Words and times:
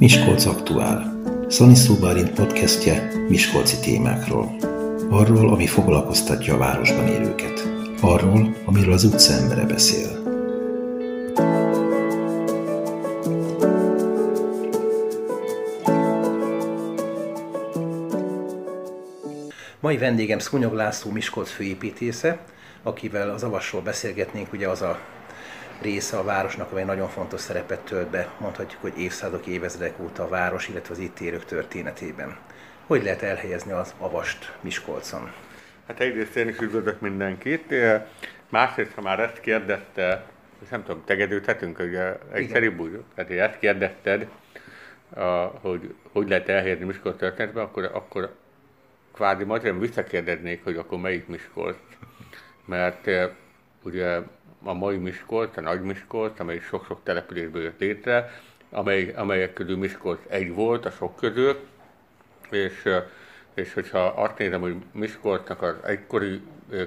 Miskolc 0.00 0.44
Aktuál. 0.46 1.22
Szani 1.48 1.74
Szóbálint 1.74 2.30
podcastje 2.30 3.12
Miskolci 3.28 3.76
témákról. 3.80 4.56
Arról, 5.10 5.52
ami 5.52 5.66
foglalkoztatja 5.66 6.54
a 6.54 6.58
városban 6.58 7.06
élőket. 7.06 7.68
Arról, 8.00 8.56
amiről 8.64 8.92
az 8.92 9.04
utca 9.04 9.32
embere 9.32 9.64
beszél. 9.64 10.22
Mai 19.80 19.98
vendégem 19.98 20.38
Szúnyog 20.38 20.72
László 20.72 21.10
Miskolc 21.10 21.50
főépítésze, 21.50 22.38
akivel 22.82 23.30
az 23.30 23.42
avasról 23.42 23.82
beszélgetnénk, 23.82 24.52
ugye 24.52 24.68
az 24.68 24.82
a 24.82 24.98
része 25.80 26.16
a 26.18 26.24
városnak, 26.24 26.70
amely 26.70 26.84
nagyon 26.84 27.08
fontos 27.08 27.40
szerepet 27.40 27.80
tölt 27.80 28.08
be, 28.08 28.28
mondhatjuk, 28.38 28.80
hogy 28.80 28.98
évszázadok, 28.98 29.46
évezredek 29.46 30.00
óta 30.00 30.22
a 30.22 30.28
város, 30.28 30.68
illetve 30.68 30.94
az 30.94 31.00
itt 31.00 31.20
élők 31.20 31.44
történetében. 31.44 32.36
Hogy 32.86 33.02
lehet 33.02 33.22
elhelyezni 33.22 33.72
az 33.72 33.94
avast 33.98 34.56
Miskolcon? 34.60 35.32
Hát 35.86 36.00
egyrészt 36.00 36.36
én 36.36 36.48
is 36.48 36.58
üdvözlök 36.58 37.00
mindenkit, 37.00 37.74
másrészt, 38.48 38.94
ha 38.94 39.00
már 39.00 39.20
ezt 39.20 39.40
kérdezte, 39.40 40.26
nem 40.70 40.84
tudom, 40.84 41.02
tegedődhetünk, 41.04 41.76
hogy 41.76 41.98
egyszerűbb 42.32 42.80
úgy, 42.80 43.02
tehát 43.14 43.30
ezt 43.30 43.58
kérdezted, 43.58 44.28
hogy 45.60 45.94
hogy 46.12 46.28
lehet 46.28 46.48
elhelyezni 46.48 46.84
Miskolc 46.84 47.18
történetben, 47.18 47.64
akkor, 47.64 47.84
akkor 47.84 48.34
kvázi 49.14 49.44
magyarán 49.44 49.80
visszakérdeznék, 49.80 50.64
hogy 50.64 50.76
akkor 50.76 50.98
melyik 50.98 51.26
Miskolc. 51.26 51.76
Mert 52.64 53.10
ugye 53.82 54.18
a 54.64 54.72
mai 54.72 54.96
Miskolc, 54.96 55.56
a 55.56 55.60
Nagy 55.60 55.82
Miskolc, 55.82 56.40
amely 56.40 56.58
sok-sok 56.58 57.00
településből 57.02 57.62
jött 57.62 57.80
létre, 57.80 58.30
amely, 58.70 59.12
amelyek 59.16 59.52
közül 59.52 59.76
Miskolc 59.76 60.20
egy 60.28 60.54
volt 60.54 60.86
a 60.86 60.90
sok 60.90 61.16
közül, 61.16 61.56
és, 62.50 62.88
és 63.54 63.74
hogyha 63.74 63.98
azt 63.98 64.38
nézem, 64.38 64.60
hogy 64.60 64.76
Miskolcnak 64.92 65.62
az 65.62 65.74
egykori, 65.84 66.40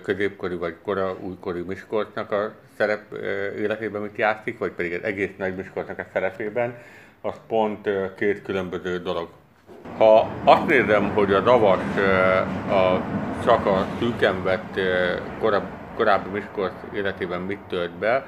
középkori 0.04 0.56
vagy 0.56 0.76
kora 0.84 1.18
újkori 1.20 1.62
Miskolcnak 1.62 2.32
a 2.32 2.54
szerep 2.78 3.14
életében 3.58 4.02
mit 4.02 4.18
játszik, 4.18 4.58
vagy 4.58 4.72
pedig 4.72 4.94
az 4.94 5.04
egész 5.04 5.32
Nagy 5.38 5.56
Miskolcnak 5.56 6.00
a 6.00 6.06
szerepében, 6.14 6.78
az 7.22 7.36
pont 7.48 7.90
két 8.16 8.42
különböző 8.42 8.98
dolog. 8.98 9.30
Ha 9.98 10.30
azt 10.44 10.66
nézem, 10.66 11.10
hogy 11.10 11.34
a 11.34 11.40
Davas 11.40 11.96
a, 12.70 13.02
csak 13.44 13.66
a 13.66 13.86
szűken 14.00 14.44
vett 14.44 14.80
korábbi 15.40 15.83
korábbi 15.96 16.30
Miskolc 16.30 16.74
életében 16.94 17.42
mit 17.42 17.60
tölt 17.60 17.92
be, 17.92 18.26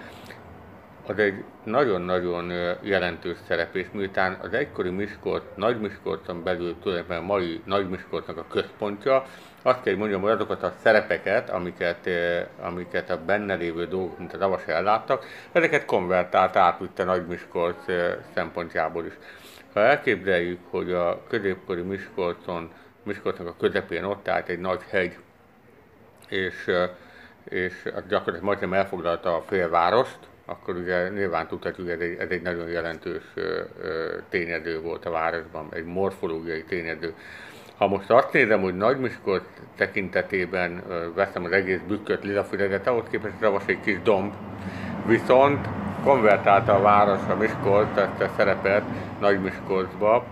az 1.07 1.19
egy 1.19 1.43
nagyon-nagyon 1.63 2.51
jelentős 2.81 3.37
szerep, 3.47 3.75
és 3.75 3.85
miután 3.91 4.37
az 4.41 4.53
egykori 4.53 4.89
Miskolc, 4.89 5.43
Nagy 5.55 5.79
Miskolcon 5.79 6.43
belül 6.43 6.75
tulajdonképpen 6.79 7.23
a 7.23 7.25
mai 7.25 7.61
Nagy 7.65 7.89
Miskolcnak 7.89 8.37
a 8.37 8.45
központja, 8.49 9.23
azt 9.61 9.81
kell, 9.81 9.93
hogy 9.93 9.97
mondjam, 9.97 10.21
hogy 10.21 10.31
azokat 10.31 10.63
a 10.63 10.73
szerepeket, 10.81 11.49
amiket, 11.49 12.09
amiket 12.61 13.09
a 13.09 13.25
benne 13.25 13.55
lévő 13.55 13.85
dolgok, 13.85 14.17
mint 14.17 14.33
a 14.33 14.37
Davas 14.37 14.65
elláttak, 14.65 15.25
ezeket 15.51 15.85
konvertált 15.85 16.55
átvitte 16.55 17.03
Nagy 17.03 17.27
Miskolc 17.27 17.85
szempontjából 18.33 19.05
is. 19.05 19.13
Ha 19.73 19.79
elképzeljük, 19.79 20.59
hogy 20.69 20.91
a 20.91 21.23
középkori 21.27 21.81
Miskolcon, 21.81 22.71
Miskolcnak 23.03 23.47
a 23.47 23.55
közepén 23.59 24.03
ott 24.03 24.27
állt 24.27 24.49
egy 24.49 24.59
nagy 24.59 24.81
hegy, 24.89 25.17
és 26.29 26.71
és 27.49 27.73
gyakorlatilag 27.83 28.43
majdnem 28.43 28.73
elfoglalta 28.73 29.35
a 29.35 29.43
félvárost, 29.47 30.19
akkor 30.45 30.75
ugye 30.75 31.09
nyilván 31.09 31.47
tudhatjuk, 31.47 31.87
hogy 31.87 32.01
ez 32.01 32.09
egy, 32.09 32.17
ez 32.19 32.29
egy 32.29 32.41
nagyon 32.41 32.67
jelentős 32.67 33.23
tényező 34.29 34.81
volt 34.81 35.05
a 35.05 35.09
városban, 35.09 35.67
egy 35.69 35.85
morfológiai 35.85 36.63
tényező. 36.63 37.13
Ha 37.77 37.87
most 37.87 38.09
azt 38.09 38.33
nézem, 38.33 38.61
hogy 38.61 38.77
Nagy 38.77 38.99
Miskolc 38.99 39.43
tekintetében 39.75 40.83
veszem 41.15 41.43
az 41.43 41.51
egész 41.51 41.79
bükköt 41.87 42.23
Lilafüredet, 42.23 42.87
ahhoz 42.87 43.05
képest 43.11 43.33
Ravas 43.39 43.63
egy 43.65 43.79
kis 43.79 44.01
domb, 44.01 44.33
viszont 45.05 45.67
konvertálta 46.03 46.75
a 46.75 46.81
város 46.81 47.27
a 47.29 47.35
Miskolc 47.35 47.97
ezt 47.97 48.21
a 48.21 48.33
szerepet 48.37 48.83
Nagy 49.19 49.41
Miskolcba, 49.41 50.25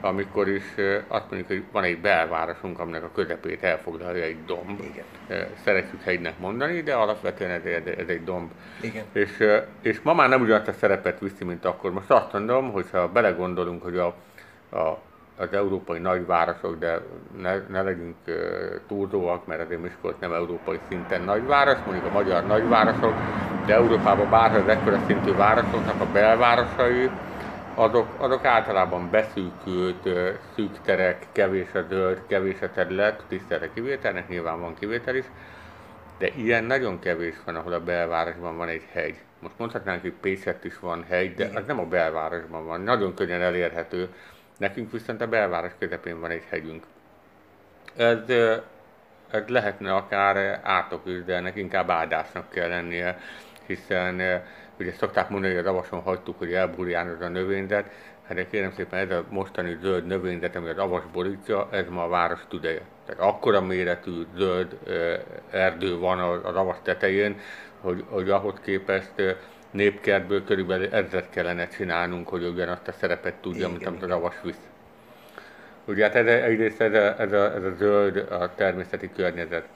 amikor 0.00 0.48
is 0.48 0.74
azt 1.08 1.24
mondjuk, 1.30 1.46
hogy 1.46 1.64
van 1.72 1.84
egy 1.84 2.00
belvárosunk, 2.00 2.78
aminek 2.78 3.02
a 3.02 3.10
közepét 3.14 3.62
elfoglalja 3.62 4.24
egy 4.24 4.44
domb. 4.46 4.80
Igen. 4.80 5.46
Szeretjük 5.64 6.02
hegynek 6.02 6.38
mondani, 6.38 6.82
de 6.82 6.94
alapvetően 6.94 7.50
ez, 7.50 7.62
ez 7.98 8.08
egy 8.08 8.24
domb. 8.24 8.50
Igen. 8.80 9.04
És, 9.12 9.44
és 9.82 10.00
ma 10.00 10.14
már 10.14 10.28
nem 10.28 10.40
ugyanazt 10.40 10.68
a 10.68 10.72
szerepet 10.72 11.20
viszi, 11.20 11.44
mint 11.44 11.64
akkor. 11.64 11.92
Most 11.92 12.10
azt 12.10 12.32
mondom, 12.32 12.72
hogy 12.72 12.86
ha 12.92 13.08
belegondolunk, 13.08 13.82
hogy 13.82 13.96
a, 13.96 14.06
a, 14.76 14.98
az 15.36 15.52
európai 15.52 15.98
nagyvárosok, 15.98 16.78
de 16.78 17.00
ne, 17.40 17.56
ne 17.68 17.82
legyünk 17.82 18.16
uh, 18.26 18.34
túlzóak, 18.88 19.46
mert 19.46 19.60
azért 19.60 19.82
Miskolc 19.82 20.16
nem 20.20 20.32
európai 20.32 20.78
szinten 20.88 21.22
nagyváros, 21.22 21.78
mondjuk 21.86 22.06
a 22.06 22.12
magyar 22.12 22.46
nagyvárosok, 22.46 23.14
de 23.66 23.74
Európában 23.74 24.30
bárha 24.30 24.56
az 24.56 24.68
ekkora 24.68 25.00
szintű 25.06 25.32
városoknak 25.32 26.00
a 26.00 26.06
belvárosai, 26.12 27.10
azok, 27.78 28.14
azok 28.16 28.44
általában 28.44 29.10
beszűkült, 29.10 30.08
szűk 30.54 30.80
terek, 30.82 31.26
kevés 31.32 31.74
a 31.74 31.82
zöld, 31.88 32.22
kevés 32.26 32.60
a 32.60 32.70
terület, 32.70 33.24
tisztelte 33.28 33.72
kivételnek, 33.72 34.28
nyilván 34.28 34.60
van 34.60 34.74
kivétel 34.74 35.14
is, 35.14 35.24
de 36.18 36.28
ilyen 36.36 36.64
nagyon 36.64 36.98
kevés 36.98 37.34
van, 37.44 37.56
ahol 37.56 37.72
a 37.72 37.80
belvárosban 37.80 38.56
van 38.56 38.68
egy 38.68 38.84
hegy. 38.92 39.16
Most 39.40 39.58
mondhatnánk, 39.58 40.00
hogy 40.00 40.12
Pécsett 40.20 40.64
is 40.64 40.78
van 40.78 41.04
hegy, 41.08 41.34
de 41.34 41.50
az 41.54 41.66
nem 41.66 41.78
a 41.78 41.84
belvárosban 41.84 42.66
van, 42.66 42.80
nagyon 42.80 43.14
könnyen 43.14 43.42
elérhető. 43.42 44.08
Nekünk 44.56 44.92
viszont 44.92 45.20
a 45.20 45.26
belváros 45.26 45.72
közepén 45.78 46.20
van 46.20 46.30
egy 46.30 46.44
hegyünk. 46.50 46.84
Ez, 47.96 48.18
ez 49.30 49.46
lehetne 49.46 49.94
akár 49.94 50.60
átok 50.62 51.02
is, 51.04 51.24
de 51.24 51.34
ennek 51.34 51.56
inkább 51.56 51.90
áldásnak 51.90 52.50
kell 52.50 52.68
lennie, 52.68 53.18
hiszen 53.66 54.42
ugye 54.78 54.92
szokták 54.92 55.28
mondani, 55.28 55.54
hogy 55.54 55.62
a 55.66 55.66
ravason 55.66 56.00
hagytuk, 56.00 56.38
hogy 56.38 56.52
elburjánod 56.52 57.22
a 57.22 57.28
növényzet, 57.28 57.90
hát 58.26 58.36
de 58.36 58.46
kérem 58.46 58.72
szépen 58.72 58.98
ez 58.98 59.16
a 59.16 59.24
mostani 59.28 59.78
zöld 59.80 60.06
növényzet, 60.06 60.56
ami 60.56 60.68
az 60.68 60.78
avas 60.78 61.02
borítja, 61.12 61.68
ez 61.70 61.88
ma 61.88 62.04
a 62.04 62.08
város 62.08 62.40
tüdeje. 62.48 62.80
Tehát 63.06 63.20
akkora 63.22 63.60
méretű 63.60 64.22
zöld 64.36 64.78
erdő 65.50 65.98
van 65.98 66.18
az 66.18 66.56
avas 66.56 66.76
tetején, 66.82 67.40
hogy, 67.80 68.04
hogy 68.08 68.30
ahhoz 68.30 68.54
képest 68.62 69.36
népkertből 69.70 70.44
körülbelül 70.44 70.94
ezret 70.94 71.30
kellene 71.30 71.68
csinálnunk, 71.68 72.28
hogy 72.28 72.44
ugyanazt 72.44 72.88
a 72.88 72.92
szerepet 72.92 73.34
tudja, 73.34 73.58
igen, 73.58 73.70
mint 73.70 73.86
amit 73.86 74.02
az 74.02 74.10
avas 74.10 74.34
visz. 74.42 74.68
Ugye 75.84 76.04
hát 76.04 76.14
ez, 76.14 76.26
egyrészt 76.26 76.80
ez 76.80 76.94
a, 76.94 77.20
ez, 77.20 77.32
a, 77.32 77.54
ez 77.54 77.64
a 77.64 77.74
zöld 77.78 78.16
a 78.16 78.54
természeti 78.54 79.10
környezet. 79.12 79.68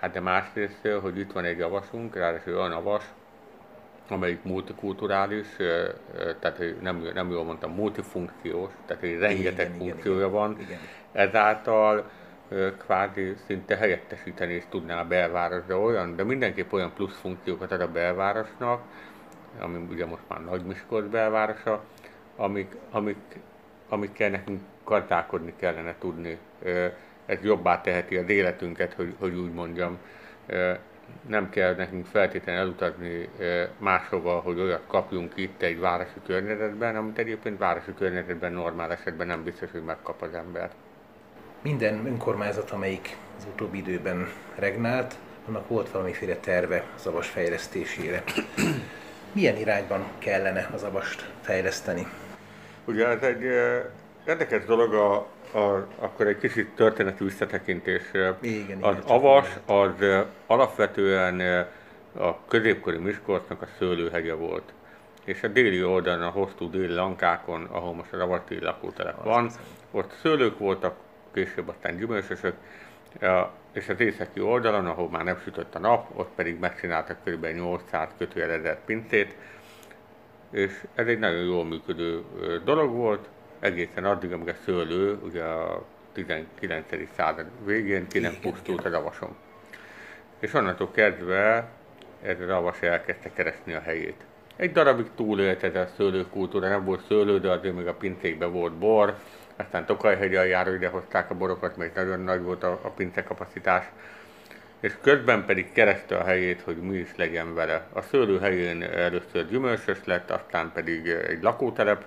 Hát 0.00 0.12
de 0.12 0.20
másrészt, 0.20 0.88
hogy 1.00 1.18
itt 1.18 1.32
van 1.32 1.44
egy 1.44 1.60
avasunk, 1.60 2.16
ráadásul 2.16 2.56
olyan 2.56 2.72
avas, 2.72 3.04
amelyik 4.08 4.42
multikulturális, 4.42 5.46
tehát 6.40 6.62
nem, 6.80 7.08
nem 7.14 7.30
jól 7.30 7.44
mondtam, 7.44 7.74
multifunkciós, 7.74 8.70
tehát 8.86 9.02
egy 9.02 9.18
rengeteg 9.18 9.66
igen, 9.66 9.78
funkciója 9.78 10.18
igen, 10.18 10.30
van. 10.30 10.56
Igen. 10.60 10.78
Ezáltal 11.12 12.10
kvázi 12.78 13.34
szinte 13.46 13.76
helyettesíteni 13.76 14.54
is 14.54 14.64
tudná 14.68 15.00
a 15.00 15.06
belváros, 15.06 15.64
de 15.66 15.76
olyan, 15.76 16.16
de 16.16 16.24
mindenképp 16.24 16.72
olyan 16.72 16.92
plusz 16.94 17.16
funkciókat 17.20 17.72
ad 17.72 17.80
a 17.80 17.90
belvárosnak, 17.90 18.82
ami 19.60 19.86
ugye 19.90 20.06
most 20.06 20.22
már 20.28 20.44
Nagy 20.44 20.64
Miskolc 20.64 21.10
belvárosa, 21.10 21.84
amik, 22.36 22.76
amik, 22.90 23.40
amikkel 23.88 24.30
nekünk 24.30 24.60
gazdálkodni 24.84 25.54
kellene 25.56 25.94
tudni. 25.98 26.38
Ez 27.26 27.42
jobbá 27.42 27.80
teheti 27.80 28.16
az 28.16 28.28
életünket, 28.28 28.92
hogy, 28.92 29.14
hogy 29.18 29.34
úgy 29.34 29.52
mondjam 29.52 29.98
nem 31.28 31.50
kell 31.50 31.74
nekünk 31.74 32.06
feltétlenül 32.06 32.60
elutazni 32.60 33.28
máshova, 33.78 34.40
hogy 34.40 34.60
olyat 34.60 34.82
kapjunk 34.86 35.32
itt 35.34 35.62
egy 35.62 35.78
városi 35.78 36.20
környezetben, 36.26 36.96
amit 36.96 37.18
egyébként 37.18 37.58
városi 37.58 37.94
környezetben 37.94 38.52
normál 38.52 38.92
esetben 38.92 39.26
nem 39.26 39.44
biztos, 39.44 39.70
hogy 39.70 39.84
megkap 39.84 40.22
az 40.22 40.34
ember. 40.34 40.70
Minden 41.62 42.06
önkormányzat, 42.06 42.70
amelyik 42.70 43.16
az 43.38 43.46
utóbbi 43.52 43.78
időben 43.78 44.28
regnált, 44.54 45.14
annak 45.48 45.68
volt 45.68 45.90
valamiféle 45.90 46.36
terve 46.36 46.84
az 46.96 47.06
avas 47.06 47.28
fejlesztésére. 47.28 48.22
Milyen 49.32 49.56
irányban 49.56 50.04
kellene 50.18 50.68
az 50.74 50.82
avast 50.82 51.30
fejleszteni? 51.40 52.06
Ugye 52.84 53.06
ez 53.06 53.22
egy 53.22 53.42
érdekes 54.26 54.64
dolog 54.64 54.94
a 54.94 55.26
a, 55.52 55.86
akkor 55.98 56.26
egy 56.26 56.38
kicsit 56.38 56.68
történeti 56.74 57.24
visszatekintés. 57.24 58.02
Igen, 58.12 58.78
az 58.80 58.96
igen, 58.96 59.02
avas 59.06 59.48
az 59.66 60.24
alapvetően 60.46 61.66
a 62.16 62.44
középkori 62.48 62.98
Miskolcnak 62.98 63.62
a 63.62 63.66
szőlőhegye 63.78 64.34
volt. 64.34 64.72
És 65.24 65.42
a 65.42 65.48
déli 65.48 65.84
oldalon, 65.84 66.22
a 66.22 66.30
hosszú 66.30 66.70
déli 66.70 66.94
lankákon, 66.94 67.64
ahol 67.64 67.94
most 67.94 68.12
a 68.12 68.16
ravati 68.16 68.60
lakótelep 68.60 69.24
van, 69.24 69.50
ott 69.90 70.12
szőlők 70.22 70.58
voltak, 70.58 70.96
később 71.32 71.68
aztán 71.68 71.96
gyümölcsösök, 71.96 72.54
és 73.72 73.88
az 73.88 74.00
északi 74.00 74.40
oldalon, 74.40 74.86
ahol 74.86 75.08
már 75.08 75.24
nem 75.24 75.38
sütött 75.44 75.74
a 75.74 75.78
nap, 75.78 76.18
ott 76.18 76.30
pedig 76.34 76.58
megcsináltak 76.58 77.16
kb. 77.24 77.46
800 77.46 78.08
kötőjel 78.18 78.50
ezer 78.50 78.84
pincét, 78.84 79.34
és 80.50 80.84
ez 80.94 81.06
egy 81.06 81.18
nagyon 81.18 81.44
jól 81.44 81.64
működő 81.64 82.22
dolog 82.64 82.90
volt, 82.90 83.28
egészen 83.62 84.04
addig, 84.04 84.32
amíg 84.32 84.48
a 84.48 84.54
szőlő, 84.64 85.18
ugye 85.24 85.42
a 85.42 85.84
19. 86.12 86.86
század 87.16 87.46
végén 87.64 88.06
ki 88.08 88.18
nem 88.18 88.36
pusztult 88.40 88.84
a 88.84 88.90
ravason. 88.90 89.36
És 90.38 90.54
onnantól 90.54 90.90
kezdve 90.90 91.68
ez 92.22 92.40
a 92.40 92.46
ravas 92.46 92.80
elkezdte 92.80 93.32
keresni 93.32 93.72
a 93.72 93.80
helyét. 93.80 94.24
Egy 94.56 94.72
darabig 94.72 95.06
túlélt 95.16 95.62
ez 95.62 95.74
a 95.74 95.88
szőlőkultúra, 95.96 96.68
nem 96.68 96.84
volt 96.84 97.06
szőlő, 97.06 97.40
de 97.40 97.50
azért 97.50 97.74
még 97.74 97.86
a 97.86 97.94
pincékben 97.94 98.52
volt 98.52 98.72
bor, 98.72 99.18
aztán 99.56 99.86
Tokajhegy 99.86 100.34
aljáról 100.34 100.74
ide 100.74 100.88
hozták 100.88 101.30
a 101.30 101.34
borokat, 101.34 101.76
mert 101.76 101.94
nagyon 101.94 102.20
nagy 102.20 102.42
volt 102.42 102.62
a, 102.62 102.80
a 102.82 102.88
pince 102.88 103.22
kapacitás, 103.22 103.84
és 104.80 104.96
közben 105.00 105.44
pedig 105.44 105.72
kereste 105.72 106.16
a 106.16 106.24
helyét, 106.24 106.60
hogy 106.60 106.76
mi 106.76 106.96
is 106.96 107.16
legyen 107.16 107.54
vele. 107.54 107.86
A 107.92 108.00
szőlő 108.00 108.38
helyén 108.38 108.82
először 108.82 109.48
gyümölcsös 109.48 109.98
lett, 110.04 110.30
aztán 110.30 110.70
pedig 110.74 111.08
egy 111.08 111.42
lakótelep, 111.42 112.04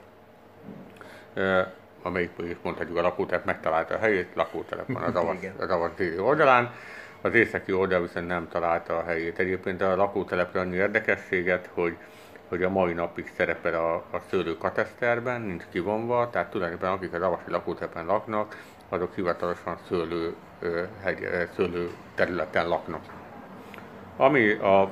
amelyik 2.02 2.32
is 2.38 2.56
mondhatjuk 2.62 2.98
a 2.98 3.02
lakótelep 3.02 3.46
megtalálta 3.46 3.94
a 3.94 3.98
helyét, 3.98 4.28
lakótelep 4.34 4.88
van 4.88 5.04
az 5.04 5.16
avas, 5.16 5.38
az 5.58 5.70
avas 5.70 5.92
déli 5.96 6.18
oldalán, 6.18 6.74
az 7.22 7.34
északi 7.34 7.72
oldal 7.72 8.02
viszont 8.02 8.28
nem 8.28 8.48
találta 8.48 8.98
a 8.98 9.04
helyét. 9.04 9.40
Egyébként 9.40 9.82
a 9.82 9.96
lakótelepre 9.96 10.60
annyi 10.60 10.76
érdekességet, 10.76 11.70
hogy 11.74 11.98
hogy 12.48 12.64
a 12.64 12.70
mai 12.70 12.94
napig 12.94 13.32
szerepel 13.38 13.74
a, 13.74 13.96
a 13.96 14.22
szőlő 14.30 14.58
kateszterben, 14.58 15.42
nincs 15.42 15.64
kivonva, 15.72 16.30
tehát 16.30 16.50
tulajdonképpen 16.50 16.94
akik 16.94 17.14
az 17.14 17.22
avasi 17.22 17.50
lakótelepen 17.50 18.06
laknak, 18.06 18.58
azok 18.90 19.16
hivatalosan 19.16 19.78
szőlő, 19.88 20.36
hegy, 21.04 21.28
szőlő 21.56 21.90
területen 22.16 22.68
laknak. 22.68 23.02
Ami 24.18 24.52
a 24.52 24.90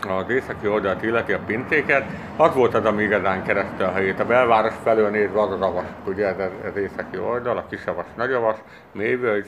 az 0.00 0.30
északi 0.30 0.68
oldalt 0.68 1.02
illeti 1.02 1.32
a 1.32 1.40
pincéket, 1.46 2.04
az 2.36 2.54
volt 2.54 2.74
az, 2.74 2.84
ami 2.84 3.02
igazán 3.02 3.44
kereszte 3.44 3.84
a 3.84 3.92
helyét. 3.92 4.20
A 4.20 4.26
belváros 4.26 4.74
felől 4.82 5.10
nézve 5.10 5.40
az 5.40 5.50
a 5.50 5.58
ravas, 5.58 5.86
ugye 6.06 6.26
ez 6.26 6.50
az 6.64 6.76
északi 6.76 7.18
oldal, 7.18 7.56
a 7.56 7.66
kisavas, 7.66 8.06
nagyavas, 8.16 8.56
mélyvölgy, 8.92 9.46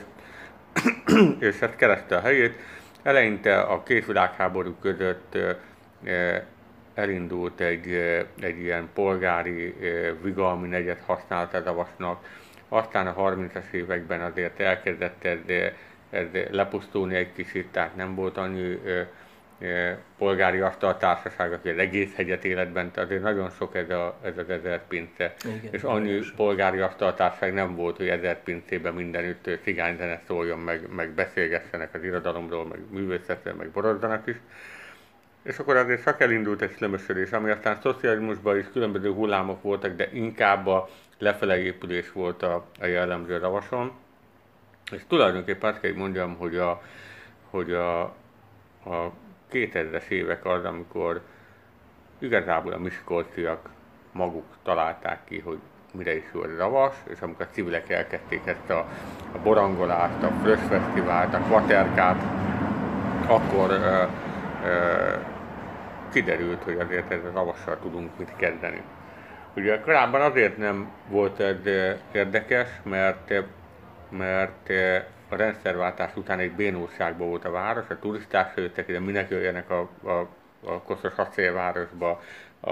és 1.39 1.61
ez 1.61 1.71
kereszte 1.75 2.15
a 2.15 2.21
helyét. 2.21 2.59
Eleinte 3.03 3.59
a 3.59 3.83
két 3.83 4.05
világháború 4.05 4.75
között 4.81 5.37
elindult 6.93 7.59
egy, 7.59 7.87
egy 8.41 8.59
ilyen 8.59 8.89
polgári 8.93 9.75
vigalmi 10.21 10.67
negyed 10.67 10.97
a 11.07 11.47
ravasnak, 11.65 12.19
aztán 12.69 13.07
a 13.07 13.15
30-as 13.15 13.71
években 13.71 14.21
azért 14.21 14.59
elkezdett 14.59 15.25
ez, 15.25 15.37
ez 16.09 16.25
lepusztulni 16.51 17.15
egy 17.15 17.33
kicsit, 17.33 17.67
tehát 17.67 17.95
nem 17.95 18.15
volt 18.15 18.37
annyi 18.37 18.79
polgári 20.17 20.59
asztaltársaság, 20.59 21.53
aki 21.53 21.69
az 21.69 21.77
egész 21.77 22.15
hegyet 22.15 22.45
életben, 22.45 22.91
azért 22.95 23.21
nagyon 23.21 23.49
sok 23.49 23.75
ez, 23.75 23.89
a, 23.89 24.17
ez 24.21 24.37
az 24.37 24.49
ezer 24.49 24.87
pince. 24.87 25.33
Igen, 25.45 25.73
és 25.73 25.83
annyi 25.83 26.21
sok. 26.21 26.35
polgári 26.35 26.79
asztaltársaság 26.79 27.53
nem 27.53 27.75
volt, 27.75 27.97
hogy 27.97 28.07
ezer 28.07 28.43
pincében 28.43 28.93
mindenütt 28.93 29.49
cigányzene 29.63 30.21
szóljon, 30.27 30.59
meg, 30.59 30.93
meg 30.95 31.09
beszélgessenek 31.09 31.93
az 31.93 32.03
irodalomról, 32.03 32.65
meg 32.65 32.79
művészetről, 32.89 33.53
meg 33.53 33.69
borozzanak 33.69 34.27
is. 34.27 34.35
És 35.43 35.57
akkor 35.59 35.75
azért 35.75 36.03
csak 36.03 36.21
elindult 36.21 36.61
egy 36.61 36.71
szlömösödés, 36.71 37.31
ami 37.31 37.49
aztán 37.49 37.77
szocializmusban 37.81 38.57
is 38.57 38.65
különböző 38.71 39.11
hullámok 39.11 39.61
voltak, 39.61 39.95
de 39.95 40.09
inkább 40.13 40.67
a 40.67 40.89
lefele 41.17 41.57
épülés 41.57 42.11
volt 42.11 42.43
a, 42.43 42.65
a 42.79 42.85
jellemző 42.85 43.37
ravason. 43.37 43.91
És 44.91 45.01
tulajdonképpen 45.07 45.69
azt 45.69 45.79
kell 45.81 45.93
mondjam, 45.93 46.35
hogy 46.35 46.55
a, 46.57 46.81
hogy 47.49 47.71
a, 47.71 48.01
a 48.85 49.11
2000-es 49.51 50.07
évek 50.07 50.45
az, 50.45 50.65
amikor 50.65 51.21
igazából 52.19 52.73
a 52.73 52.77
miskolciak 52.77 53.69
maguk 54.11 54.45
találták 54.63 55.19
ki, 55.23 55.39
hogy 55.39 55.57
mire 55.93 56.15
is 56.15 56.23
jó 56.33 56.41
ravas, 56.41 56.95
és 57.09 57.19
amikor 57.19 57.45
a 57.45 57.53
civilek 57.53 57.89
elkezdték 57.89 58.41
ezt 58.45 58.69
a, 58.69 58.77
a 59.31 59.37
borangolást, 59.43 60.23
a 60.23 60.31
Frös 60.41 60.59
Fesztivált, 60.59 61.33
a 61.33 61.39
kvaterkát, 61.39 62.21
akkor 63.27 63.69
ö, 63.69 64.03
ö, 64.65 65.13
kiderült, 66.11 66.63
hogy 66.63 66.77
azért 66.79 67.11
ezzel 67.11 67.31
ravassal 67.31 67.77
tudunk 67.81 68.17
mit 68.17 68.35
kezdeni. 68.35 68.81
Ugye 69.55 69.79
korábban 69.79 70.21
azért 70.21 70.57
nem 70.57 70.91
volt 71.09 71.39
ez 71.39 71.55
érdekes, 72.11 72.69
mert, 72.83 73.33
mert 74.09 74.69
a 75.29 75.35
rendszerváltás 75.35 76.15
után 76.15 76.39
egy 76.39 76.51
bénulságban 76.51 77.27
volt 77.27 77.45
a 77.45 77.51
város, 77.51 77.89
a 77.89 77.99
turisták 77.99 78.53
jöttek 78.55 78.87
ide, 78.87 78.99
minek 78.99 79.29
jöjjenek 79.29 79.69
a, 79.69 79.89
a, 80.03 80.29
a 80.65 80.81
koszos 80.81 81.15
acélvárosba, 81.15 82.21
a, 82.59 82.69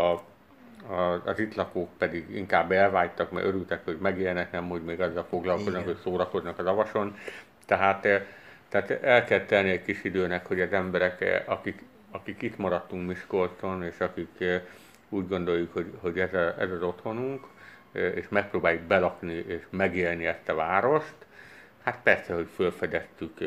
a, 0.94 1.22
az 1.26 1.40
itt 1.40 1.56
lakók 1.56 1.90
pedig 1.98 2.36
inkább 2.36 2.72
elvágytak, 2.72 3.32
mert 3.32 3.46
örültek, 3.46 3.86
hogy 3.86 3.98
megélnek, 3.98 4.52
nem 4.52 4.72
úgy 4.72 4.84
még 4.84 5.02
azzal 5.02 5.26
foglalkoznak, 5.30 5.82
Igen. 5.82 5.94
hogy 5.94 6.02
szórakoznak 6.04 6.60
az 6.60 6.66
avason. 6.66 7.16
Tehát, 7.66 8.08
tehát 8.70 8.92
el 9.04 9.24
kell 9.24 9.46
tenni 9.46 9.70
egy 9.70 9.84
kis 9.84 10.04
időnek, 10.04 10.46
hogy 10.46 10.62
az 10.62 10.74
emberek, 10.74 11.44
akik, 11.46 11.84
akik 12.12 12.42
itt 12.42 12.58
maradtunk 12.58 13.08
Miskolcon, 13.08 13.84
és 13.84 14.00
akik 14.00 14.44
úgy 15.10 15.28
gondoljuk, 15.28 15.74
hogy, 15.74 15.94
hogy 16.00 16.20
ez, 16.20 16.34
a, 16.34 16.62
ez 16.62 16.72
az 16.72 16.82
otthonunk, 16.82 17.46
és 17.92 18.26
megpróbáljuk 18.30 18.82
belakni 18.82 19.34
és 19.34 19.62
megélni 19.70 20.26
ezt 20.26 20.50
a 20.50 20.56
várost, 20.56 21.25
Hát 21.86 22.00
persze, 22.04 22.34
hogy 22.34 22.48
felfedeztük, 22.56 23.40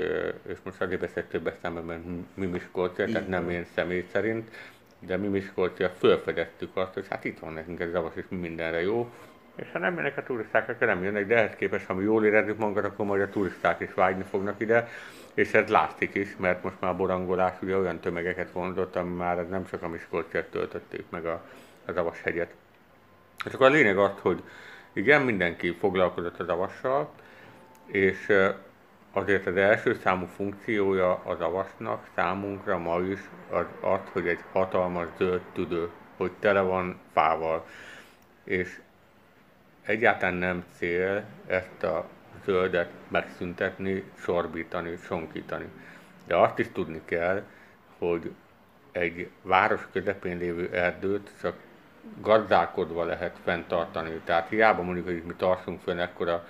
és 0.47 0.57
most 0.63 0.81
azért 0.81 1.01
beszélt 1.01 1.27
többes 1.27 1.55
számban, 1.63 1.85
mert 1.85 2.01
mi 2.35 2.47
Miskolcia, 2.47 3.07
tehát 3.07 3.29
nem 3.29 3.51
én 3.51 3.67
személy 3.75 4.07
szerint, 4.13 4.51
de 4.99 5.17
mi 5.17 5.27
Miskolcia 5.27 5.89
felfedeztük 5.89 6.77
azt, 6.77 6.95
hogy 6.95 7.07
hát 7.11 7.25
itt 7.25 7.39
van 7.39 7.53
nekünk 7.53 7.81
ez 7.81 7.91
zavas, 7.91 8.13
és 8.15 8.25
mi 8.29 8.37
mindenre 8.37 8.83
jó, 8.83 9.11
és 9.55 9.67
ha 9.73 9.79
nem 9.79 9.97
jönnek 9.97 10.17
a 10.17 10.23
turisták, 10.23 10.69
akkor 10.69 10.87
nem 10.87 11.03
jönnek, 11.03 11.27
de 11.27 11.37
ehhez 11.37 11.55
képest, 11.57 11.87
ha 11.87 11.95
mi 11.95 12.03
jól 12.03 12.25
érezzük 12.25 12.59
magunkat, 12.59 12.85
akkor 12.85 13.07
majd 13.07 13.23
a 13.23 13.29
turisták 13.29 13.81
is 13.81 13.95
vágyni 13.95 14.25
fognak 14.31 14.61
ide, 14.61 14.89
és 15.35 15.53
ez 15.53 15.69
látszik 15.69 16.15
is, 16.15 16.37
mert 16.37 16.63
most 16.63 16.77
már 16.81 16.91
a 16.91 16.97
borangolás 16.97 17.55
ugye 17.63 17.77
olyan 17.77 18.01
tömegeket 18.01 18.51
vonzott, 18.51 18.97
ami 18.97 19.15
már 19.15 19.49
nem 19.49 19.67
csak 19.67 19.83
a 19.83 19.89
Miskolciát 19.89 20.47
töltötték 20.47 21.05
meg 21.11 21.27
a, 21.27 21.43
a 21.87 21.93
Zavas 21.93 22.23
hegyet. 22.23 22.55
És 23.45 23.53
akkor 23.53 23.67
a 23.67 23.71
lényeg 23.71 23.99
az, 23.99 24.13
hogy 24.21 24.43
igen, 24.93 25.23
mindenki 25.23 25.77
foglalkozott 25.81 26.41
a 26.41 26.45
Zavassal, 26.45 27.11
és 27.89 28.33
azért 29.13 29.47
az 29.47 29.57
első 29.57 29.95
számú 29.95 30.27
funkciója 30.27 31.15
az 31.25 31.41
avasnak 31.41 32.09
számunkra 32.15 32.79
ma 32.79 33.01
is 33.01 33.21
az, 33.51 33.65
az 33.81 34.01
hogy 34.13 34.29
egy 34.29 34.41
hatalmas 34.53 35.09
zöld 35.19 35.41
tüdő, 35.53 35.91
hogy 36.17 36.33
tele 36.39 36.61
van 36.61 36.99
fával. 37.13 37.67
És 38.45 38.81
egyáltalán 39.83 40.35
nem 40.35 40.65
cél 40.77 41.25
ezt 41.47 41.83
a 41.83 42.09
zöldet 42.45 42.91
megszüntetni, 43.09 44.05
sorbítani, 44.19 44.97
sonkítani. 44.97 45.69
De 46.27 46.37
azt 46.37 46.59
is 46.59 46.69
tudni 46.73 47.01
kell, 47.05 47.43
hogy 47.99 48.33
egy 48.93 49.31
város 49.43 49.89
közepén 49.93 50.39
lévő 50.39 50.71
erdőt 50.73 51.31
csak 51.41 51.55
gazdálkodva 52.21 53.05
lehet 53.05 53.37
fenntartani. 53.45 54.21
Tehát 54.25 54.49
hiába 54.49 54.83
mondjuk, 54.83 55.07
hogy 55.07 55.23
mi 55.27 55.35
tartsunk 55.37 55.81
fönn 55.81 55.99
ekkora 55.99 56.47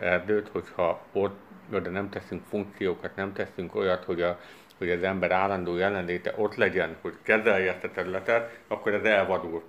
erdőt, 0.00 0.48
hogyha 0.48 1.02
ott 1.12 1.38
oda 1.72 1.90
nem 1.90 2.08
teszünk 2.10 2.42
funkciókat, 2.48 3.16
nem 3.16 3.32
teszünk 3.32 3.74
olyat, 3.74 4.04
hogy, 4.04 4.22
a, 4.22 4.40
hogy 4.78 4.90
az 4.90 5.02
ember 5.02 5.30
állandó 5.30 5.76
jelenléte 5.76 6.34
ott 6.36 6.54
legyen, 6.54 6.96
hogy 7.00 7.14
kezelje 7.22 7.72
ezt 7.72 7.84
a 7.84 7.90
területet, 7.90 8.58
akkor 8.68 8.94
ez 8.94 9.04
elvadul. 9.04 9.62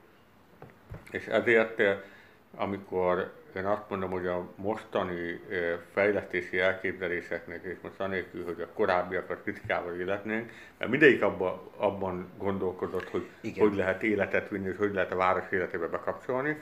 És 1.12 1.25
ezért, 1.25 1.81
amikor 2.55 3.33
én 3.55 3.65
azt 3.65 3.89
mondom, 3.89 4.09
hogy 4.09 4.27
a 4.27 4.48
mostani 4.55 5.39
fejlesztési 5.93 6.59
elképzeléseknek, 6.59 7.63
és 7.63 7.77
most 7.81 8.00
anélkül, 8.00 8.45
hogy 8.45 8.62
a 8.62 8.74
korábbiakat 8.74 9.41
kritikával 9.41 10.00
illetnénk, 10.00 10.51
mert 10.77 10.91
mindegyik 10.91 11.21
abban, 11.21 11.59
abban 11.77 12.29
gondolkodott, 12.38 13.09
hogy 13.09 13.27
Igen. 13.41 13.67
hogy 13.67 13.77
lehet 13.77 14.03
életet 14.03 14.50
vinni, 14.50 14.69
és 14.69 14.77
hogy 14.77 14.93
lehet 14.93 15.12
a 15.12 15.15
város 15.15 15.51
életébe 15.51 15.88
bekapcsolni, 15.88 16.57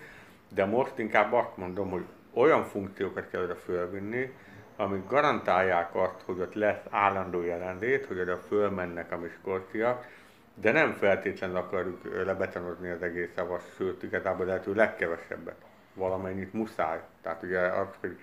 de 0.54 0.66
most 0.66 0.98
inkább 0.98 1.34
azt 1.34 1.58
mondom, 1.58 1.90
hogy 1.90 2.04
olyan 2.38 2.64
funkciókat 2.64 3.30
kell 3.30 3.44
oda 3.44 3.56
fölvinni, 3.56 4.34
amik 4.76 5.08
garantálják 5.08 5.96
azt, 5.96 6.22
hogy 6.26 6.40
ott 6.40 6.54
lesz 6.54 6.82
állandó 6.90 7.42
jelenlét, 7.42 8.06
hogy 8.06 8.20
oda 8.20 8.38
fölmennek 8.38 9.12
a 9.12 9.18
miskolciak, 9.18 10.06
de 10.54 10.72
nem 10.72 10.94
feltétlenül 10.94 11.56
akarjuk 11.56 12.26
lebetanozni 12.26 12.90
az 12.90 13.02
egész 13.02 13.30
szavas, 13.36 13.64
sőt, 13.76 14.04
igazából 14.04 14.46
lehető 14.46 14.74
legkevesebbet. 14.74 15.56
Valamennyit 15.94 16.54
muszáj. 16.54 17.00
Tehát 17.22 17.44
ugye 17.44 17.60
az, 17.60 17.88
hogy 18.00 18.18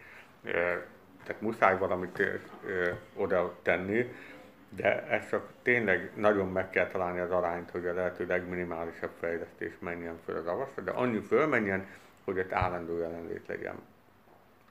tehát 1.25 1.41
muszáj 1.41 1.79
valamit 1.79 2.23
oda 3.15 3.55
tenni, 3.63 4.13
de 4.69 5.07
ez 5.07 5.29
csak 5.29 5.49
tényleg 5.63 6.11
nagyon 6.15 6.49
meg 6.49 6.71
kell 6.71 6.87
találni 6.87 7.19
az 7.19 7.31
arányt, 7.31 7.71
hogy 7.71 7.87
a 7.87 7.95
lehető 7.95 8.27
legminimálisabb 8.27 9.13
fejlesztés 9.21 9.73
menjen 9.79 10.19
föl 10.25 10.37
az 10.37 10.47
avasra, 10.47 10.83
de 10.83 10.91
annyi 10.91 11.21
fölmenjen, 11.21 11.87
hogy 12.25 12.39
ott 12.39 12.53
állandó 12.53 12.99
jelenlét 12.99 13.47
legyen. 13.47 13.75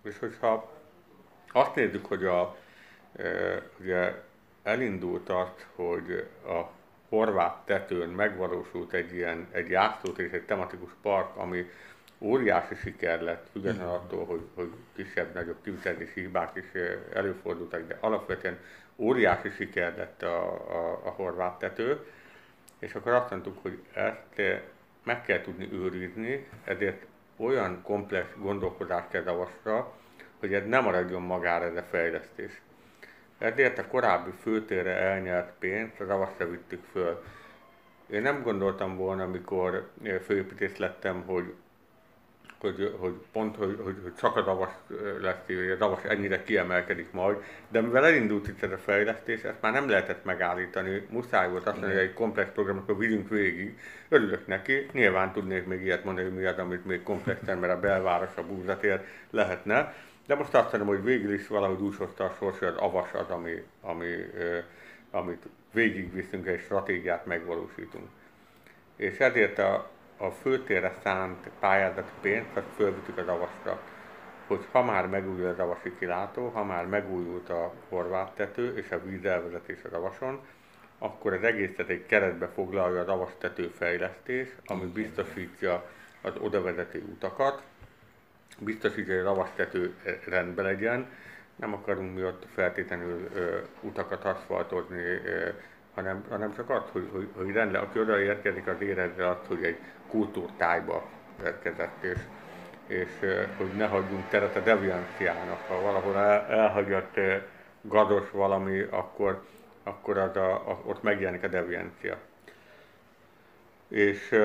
És 0.04 0.20
hogyha 0.20 0.72
azt 1.52 1.76
nézzük, 1.76 2.06
hogy 2.06 2.26
a, 2.26 2.58
e, 3.16 3.62
ugye 3.80 4.14
elindult 4.64 5.30
azt, 5.30 5.68
hogy 5.76 6.28
a 6.46 6.62
horvát 7.10 7.66
tetőn 7.66 8.10
megvalósult 8.10 8.94
egy 8.94 9.14
ilyen 9.14 9.48
egy 9.52 9.70
játszótér 9.70 10.26
és 10.26 10.32
egy 10.32 10.46
tematikus 10.46 10.92
park, 11.02 11.36
ami 11.36 11.70
óriási 12.20 12.76
siker 12.76 13.22
lett, 13.22 13.48
függetlenül 13.52 13.94
attól, 13.94 14.26
hogy, 14.26 14.42
hogy 14.56 14.72
kisebb-nagyobb 14.96 15.62
tűzszerzési 15.62 16.20
hibák 16.20 16.56
is 16.56 16.82
előfordultak, 17.14 17.88
de 17.88 17.98
alapvetően 18.00 18.58
óriási 18.96 19.50
siker 19.50 19.98
lett 19.98 20.24
a, 20.24 20.52
a, 20.52 21.02
a 21.06 21.10
horvát 21.10 21.60
tető, 21.60 22.06
és 22.80 22.94
akkor 22.94 23.12
azt 23.12 23.30
mondtuk, 23.30 23.58
hogy 23.62 23.80
ezt 23.94 24.62
meg 25.04 25.24
kell 25.24 25.42
tudni 25.42 25.70
őrizni, 25.72 26.48
ezért 26.64 27.06
olyan 27.38 27.82
komplex 27.84 28.28
gondolkodást 28.38 29.10
kell 29.10 29.24
javasra, 29.26 29.94
hogy 30.40 30.54
ez 30.54 30.66
nem 30.68 30.84
maradjon 30.84 31.22
magára 31.22 31.66
ez 31.66 31.76
a 31.76 31.84
fejlesztés. 31.84 32.62
Ezért 33.38 33.78
a 33.78 33.88
korábbi 33.88 34.32
főtérre 34.42 34.96
elnyert 34.96 35.54
pénzt 35.60 35.98
ravaszra 35.98 36.50
vittük 36.50 36.84
föl. 36.92 37.24
Én 38.10 38.22
nem 38.22 38.44
gondoltam 38.44 38.98
volna, 38.98 39.24
amikor 39.24 39.90
főépítész 40.26 40.78
lettem, 40.78 41.24
hogy 41.26 41.54
hogy, 42.64 42.96
hogy 43.00 43.14
pont, 43.32 43.56
hogy, 43.56 43.80
hogy, 43.84 43.96
hogy 44.04 44.16
csak 44.16 44.36
a 44.36 44.42
Davas 44.42 44.70
lesz, 45.22 45.46
hogy 45.46 45.72
a 45.72 45.76
Davas 45.76 46.04
ennyire 46.04 46.44
kiemelkedik 46.44 47.12
majd, 47.12 47.38
de 47.70 47.82
mivel 47.82 48.06
elindult 48.06 48.48
itt 48.48 48.64
ez 48.64 48.72
a 48.72 48.78
fejlesztés, 48.78 49.42
ezt 49.42 49.62
már 49.62 49.72
nem 49.72 49.90
lehetett 49.90 50.26
megállítani, 50.26 51.08
muszáj 51.10 51.50
volt 51.50 51.68
azt 51.68 51.76
mondani, 51.76 51.94
hogy 51.94 52.04
egy 52.04 52.14
komplex 52.14 52.50
program, 52.54 52.78
akkor 52.78 52.98
vigyünk 52.98 53.30
végig, 53.30 53.80
örülök 54.10 54.48
neki, 54.48 54.86
nyilván 54.92 55.32
tudnék 55.32 55.66
még 55.66 55.82
ilyet 55.82 56.04
mondani, 56.04 56.28
hogy 56.28 56.38
mi 56.38 56.46
az, 56.46 56.58
amit 56.58 56.86
még 56.86 57.04
komplexen, 57.04 57.58
mert 57.58 57.74
a 57.74 57.80
belváros, 57.80 58.36
a 58.36 58.44
búzatér 58.44 59.02
lehetne, 59.30 59.94
de 60.28 60.36
most 60.36 60.54
azt 60.54 60.72
mondom, 60.72 60.96
hogy 60.96 61.04
végül 61.04 61.34
is 61.34 61.48
valahogy 61.48 61.82
úgy 61.82 61.96
hozta 61.96 62.24
a 62.24 62.36
sors, 62.38 62.60
hogy 62.60 62.68
az 62.68 62.78
avas 62.78 63.14
az, 63.14 63.30
ami, 63.30 63.64
ami, 63.82 64.16
amit 65.12 65.44
végigviszünk, 65.72 66.48
egy 66.48 66.60
stratégiát 66.60 67.26
megvalósítunk. 67.26 68.08
És 68.96 69.18
ezért 69.18 69.60
a, 69.60 69.90
a 70.24 70.32
főtérre 70.32 70.96
szánt 71.04 71.50
pályázati 71.60 72.12
pénzt, 72.22 72.50
azt 72.56 72.76
fölvittük 72.76 73.18
az 73.18 73.28
avasra, 73.28 73.82
hogy 74.48 74.66
ha 74.72 74.84
már 74.84 75.08
megújul 75.08 75.48
az 75.48 75.60
avasi 75.60 75.96
kilátó, 76.00 76.48
ha 76.48 76.64
már 76.64 76.86
megújult 76.86 77.50
a 77.50 77.74
horvát 77.90 78.36
tető 78.36 78.78
és 78.78 78.92
a 78.92 79.04
vízelvezetés 79.04 79.78
az 79.84 79.94
avason, 79.94 80.40
akkor 80.98 81.34
az 81.34 81.44
egészet 81.44 81.90
egy 81.90 82.06
keretbe 82.06 82.48
foglalja 82.48 83.02
az 83.02 83.08
avas 83.08 83.32
fejlesztés, 83.74 84.48
ami 84.66 84.86
biztosítja 84.86 85.90
az 86.22 86.34
odavezető 86.40 87.04
utakat, 87.12 87.64
biztosítja, 88.60 89.16
hogy 89.16 89.26
a 89.26 89.30
avas 89.30 89.50
tető 89.56 89.96
rendben 90.28 90.66
legyen, 90.66 91.08
nem 91.56 91.74
akarunk 91.74 92.16
mi 92.16 92.24
ott 92.24 92.46
feltétlenül 92.54 93.30
ö, 93.34 93.58
utakat 93.82 94.26
aszfaltozni, 94.26 95.02
ö, 95.02 95.50
hanem, 95.94 96.24
hanem 96.30 96.56
csak 96.56 96.70
az, 96.70 96.82
hogy, 96.92 97.10
hogy, 97.12 97.28
hogy 97.36 97.52
rendre, 97.52 97.80
aki 97.80 98.00
oda 98.00 98.20
érkezik, 98.20 98.68
az 98.68 98.82
érezze 98.82 99.30
azt, 99.30 99.46
hogy 99.48 99.64
egy 99.64 99.78
kultúrtájba 100.08 101.10
érkezett, 101.44 102.04
és, 102.04 102.20
és 102.88 103.10
hogy 103.58 103.72
ne 103.76 103.88
hagyjunk 103.88 104.30
teret 104.30 104.56
a 104.56 104.60
devianciának. 104.60 105.68
Ha 105.68 105.82
valahol 105.82 106.18
el, 106.18 106.46
elhagyott 106.46 107.20
gados 107.82 108.32
valami, 108.32 108.80
akkor, 108.90 109.44
akkor 109.84 110.18
az 110.18 110.36
a, 110.36 110.54
a, 110.54 110.82
ott 110.86 111.04
megjelenik 111.04 111.44
a 111.44 111.48
deviancia. 111.48 112.18
És, 113.88 114.36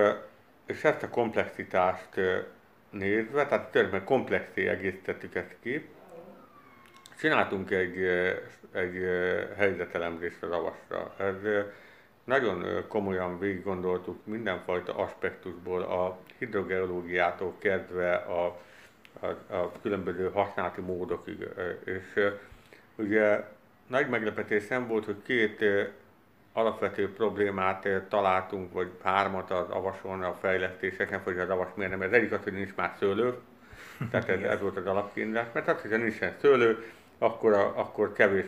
és 0.67 0.85
ezt 0.85 1.03
a 1.03 1.09
komplexitást 1.09 2.21
nézve, 2.91 3.47
tehát 3.47 3.71
tényleg 3.71 4.05
komplexé 4.05 4.69
egészítettük 4.69 5.35
ezt 5.35 5.57
ki, 5.63 5.89
csináltunk 7.19 7.71
egy, 7.71 7.97
egy 8.73 9.03
helyzetelemzést 9.57 10.43
az 10.43 10.51
avasra. 10.51 11.15
Ez 11.17 11.65
nagyon 12.25 12.85
komolyan 12.89 13.39
végig 13.39 13.65
gondoltuk 13.65 14.27
mindenfajta 14.27 14.95
aspektusból, 14.95 15.83
a 15.83 16.19
hidrogeológiától 16.39 17.55
kezdve 17.59 18.15
a, 18.15 18.61
a, 19.21 19.27
a 19.55 19.73
különböző 19.83 20.31
használati 20.31 20.81
módokig. 20.81 21.49
És 21.85 22.31
ugye 22.97 23.45
nagy 23.87 24.09
meglepetés 24.09 24.67
nem 24.67 24.87
volt, 24.87 25.05
hogy 25.05 25.23
két 25.23 25.65
alapvető 26.53 27.13
problémát 27.13 27.89
találtunk, 28.09 28.73
vagy 28.73 28.91
hármat 29.03 29.51
az 29.51 29.71
avason, 29.71 30.23
a 30.23 30.35
fejlesztéseken, 30.35 31.21
vagy 31.25 31.39
az 31.39 31.51
avas 31.51 31.69
miért 31.75 31.91
nem. 31.91 32.03
Ez 32.03 32.13
egyik 32.13 32.33
az, 32.33 32.43
hogy 32.43 32.53
nincs 32.53 32.75
már 32.75 32.95
szőlő, 32.99 33.35
tehát 34.11 34.29
ez, 34.29 34.41
ez 34.41 34.61
volt 34.61 34.77
az 34.77 34.87
alapkiindulás, 34.87 35.47
mert 35.53 35.69
az, 35.69 35.81
hogyha 35.81 35.97
nincsen 35.97 36.35
szőlő, 36.41 36.85
akkor, 37.19 37.53
a, 37.53 37.79
akkor 37.79 38.13
kevés 38.13 38.45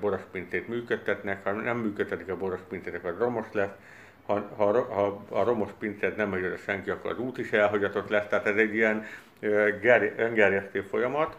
borospincét 0.00 0.68
működtetnek, 0.68 1.44
ha 1.44 1.52
nem 1.52 1.78
működtetik 1.78 2.28
a 2.28 2.36
borospincét, 2.36 2.94
akkor 2.94 3.16
romos 3.18 3.46
lesz, 3.52 3.74
ha, 4.26 4.48
ha, 4.56 4.82
ha 4.82 5.24
a 5.28 5.44
romos 5.44 5.70
pincet 5.78 6.16
nem 6.16 6.30
hagyja 6.30 6.56
senki, 6.56 6.90
akkor 6.90 7.10
az 7.10 7.18
út 7.18 7.38
is 7.38 7.52
elhagyatott 7.52 8.08
lesz, 8.08 8.26
tehát 8.26 8.46
ez 8.46 8.56
egy 8.56 8.74
ilyen 8.74 9.04
öngerjesztő 10.16 10.80
folyamat, 10.82 11.36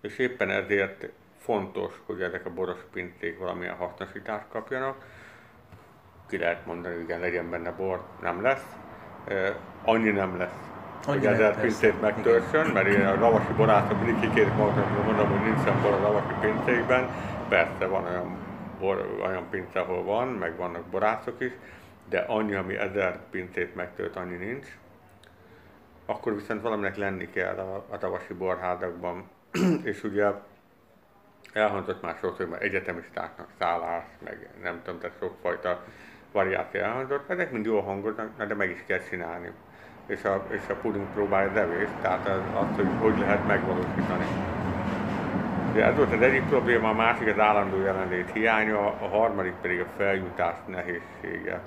és 0.00 0.18
éppen 0.18 0.50
ezért 0.50 1.08
fontos, 1.38 1.92
hogy 2.06 2.22
ezek 2.22 2.46
a 2.46 2.50
boros 2.50 2.80
pincék 2.92 3.38
valamilyen 3.38 3.74
hasznosítást 3.74 4.46
kapjanak. 4.48 5.04
Ki 6.28 6.38
lehet 6.38 6.66
mondani, 6.66 6.94
hogy 6.94 7.02
igen, 7.02 7.20
legyen 7.20 7.50
benne 7.50 7.70
bor, 7.70 8.04
nem 8.20 8.42
lesz. 8.42 8.64
Annyi 9.84 10.10
nem 10.10 10.36
lesz, 10.36 10.69
hogy 11.04 11.26
ezer 11.26 11.60
pincét 11.60 12.00
megtörsön, 12.00 12.66
mert 12.66 12.86
én 12.86 13.06
a 13.06 13.14
ravasi 13.14 13.52
borászok 13.56 14.04
mindig 14.04 14.28
kikérik 14.28 14.54
maguknak, 14.54 15.04
mondom, 15.04 15.28
hogy 15.28 15.52
nincsen 15.52 15.82
bor 15.82 15.92
a 15.92 16.00
ravasi 16.00 16.34
pincékben. 16.40 17.08
Persze 17.48 17.86
van 17.86 18.04
olyan, 18.04 18.38
bor, 18.78 19.16
olyan 19.22 19.46
pince, 19.50 19.80
ahol 19.80 20.02
van, 20.02 20.28
meg 20.28 20.56
vannak 20.56 20.84
borászok 20.84 21.40
is, 21.40 21.52
de 22.08 22.18
annyi, 22.18 22.54
ami 22.54 22.76
ezer 22.76 23.18
pincét 23.30 23.74
megtölt, 23.74 24.16
annyi 24.16 24.36
nincs. 24.36 24.66
Akkor 26.06 26.34
viszont 26.34 26.62
valaminek 26.62 26.96
lenni 26.96 27.30
kell 27.30 27.56
a, 27.56 27.84
a 27.88 27.98
tavasi 27.98 28.32
borházakban, 28.34 29.28
és 29.82 30.04
ugye 30.04 30.26
elhangzott 31.52 32.02
már 32.02 32.16
sokszor, 32.20 32.48
hogy 32.48 32.62
egyetemistáknak 32.62 33.48
szállás, 33.58 34.04
meg 34.24 34.48
nem 34.62 34.80
tudom, 34.84 35.00
tehát 35.00 35.16
sokfajta 35.18 35.84
variáció 36.32 36.80
elhangzott, 36.80 37.30
ezek 37.30 37.50
mind 37.50 37.64
jól 37.64 37.82
hangoznak, 37.82 38.44
de 38.44 38.54
meg 38.54 38.70
is 38.70 38.84
kell 38.86 39.00
csinálni 39.08 39.52
és 40.10 40.24
a, 40.24 40.46
és 40.48 40.60
a 40.68 40.74
puding 40.74 41.06
próbálja 41.14 41.52
devést, 41.52 41.92
tehát 42.00 42.28
az, 42.28 42.40
azt, 42.52 42.74
hogy 42.74 42.88
hogy 42.98 43.18
lehet 43.18 43.46
megvalósítani. 43.46 44.24
De 45.72 45.84
ez 45.84 45.96
volt 45.96 46.12
az 46.12 46.20
egyik 46.20 46.42
probléma, 46.42 46.88
a 46.88 46.92
másik 46.92 47.28
az 47.28 47.38
állandó 47.38 47.80
jelenlét 47.80 48.30
hiánya, 48.32 48.78
a 48.78 49.08
harmadik 49.08 49.54
pedig 49.60 49.80
a 49.80 49.86
feljutás 49.96 50.56
nehézsége. 50.66 51.62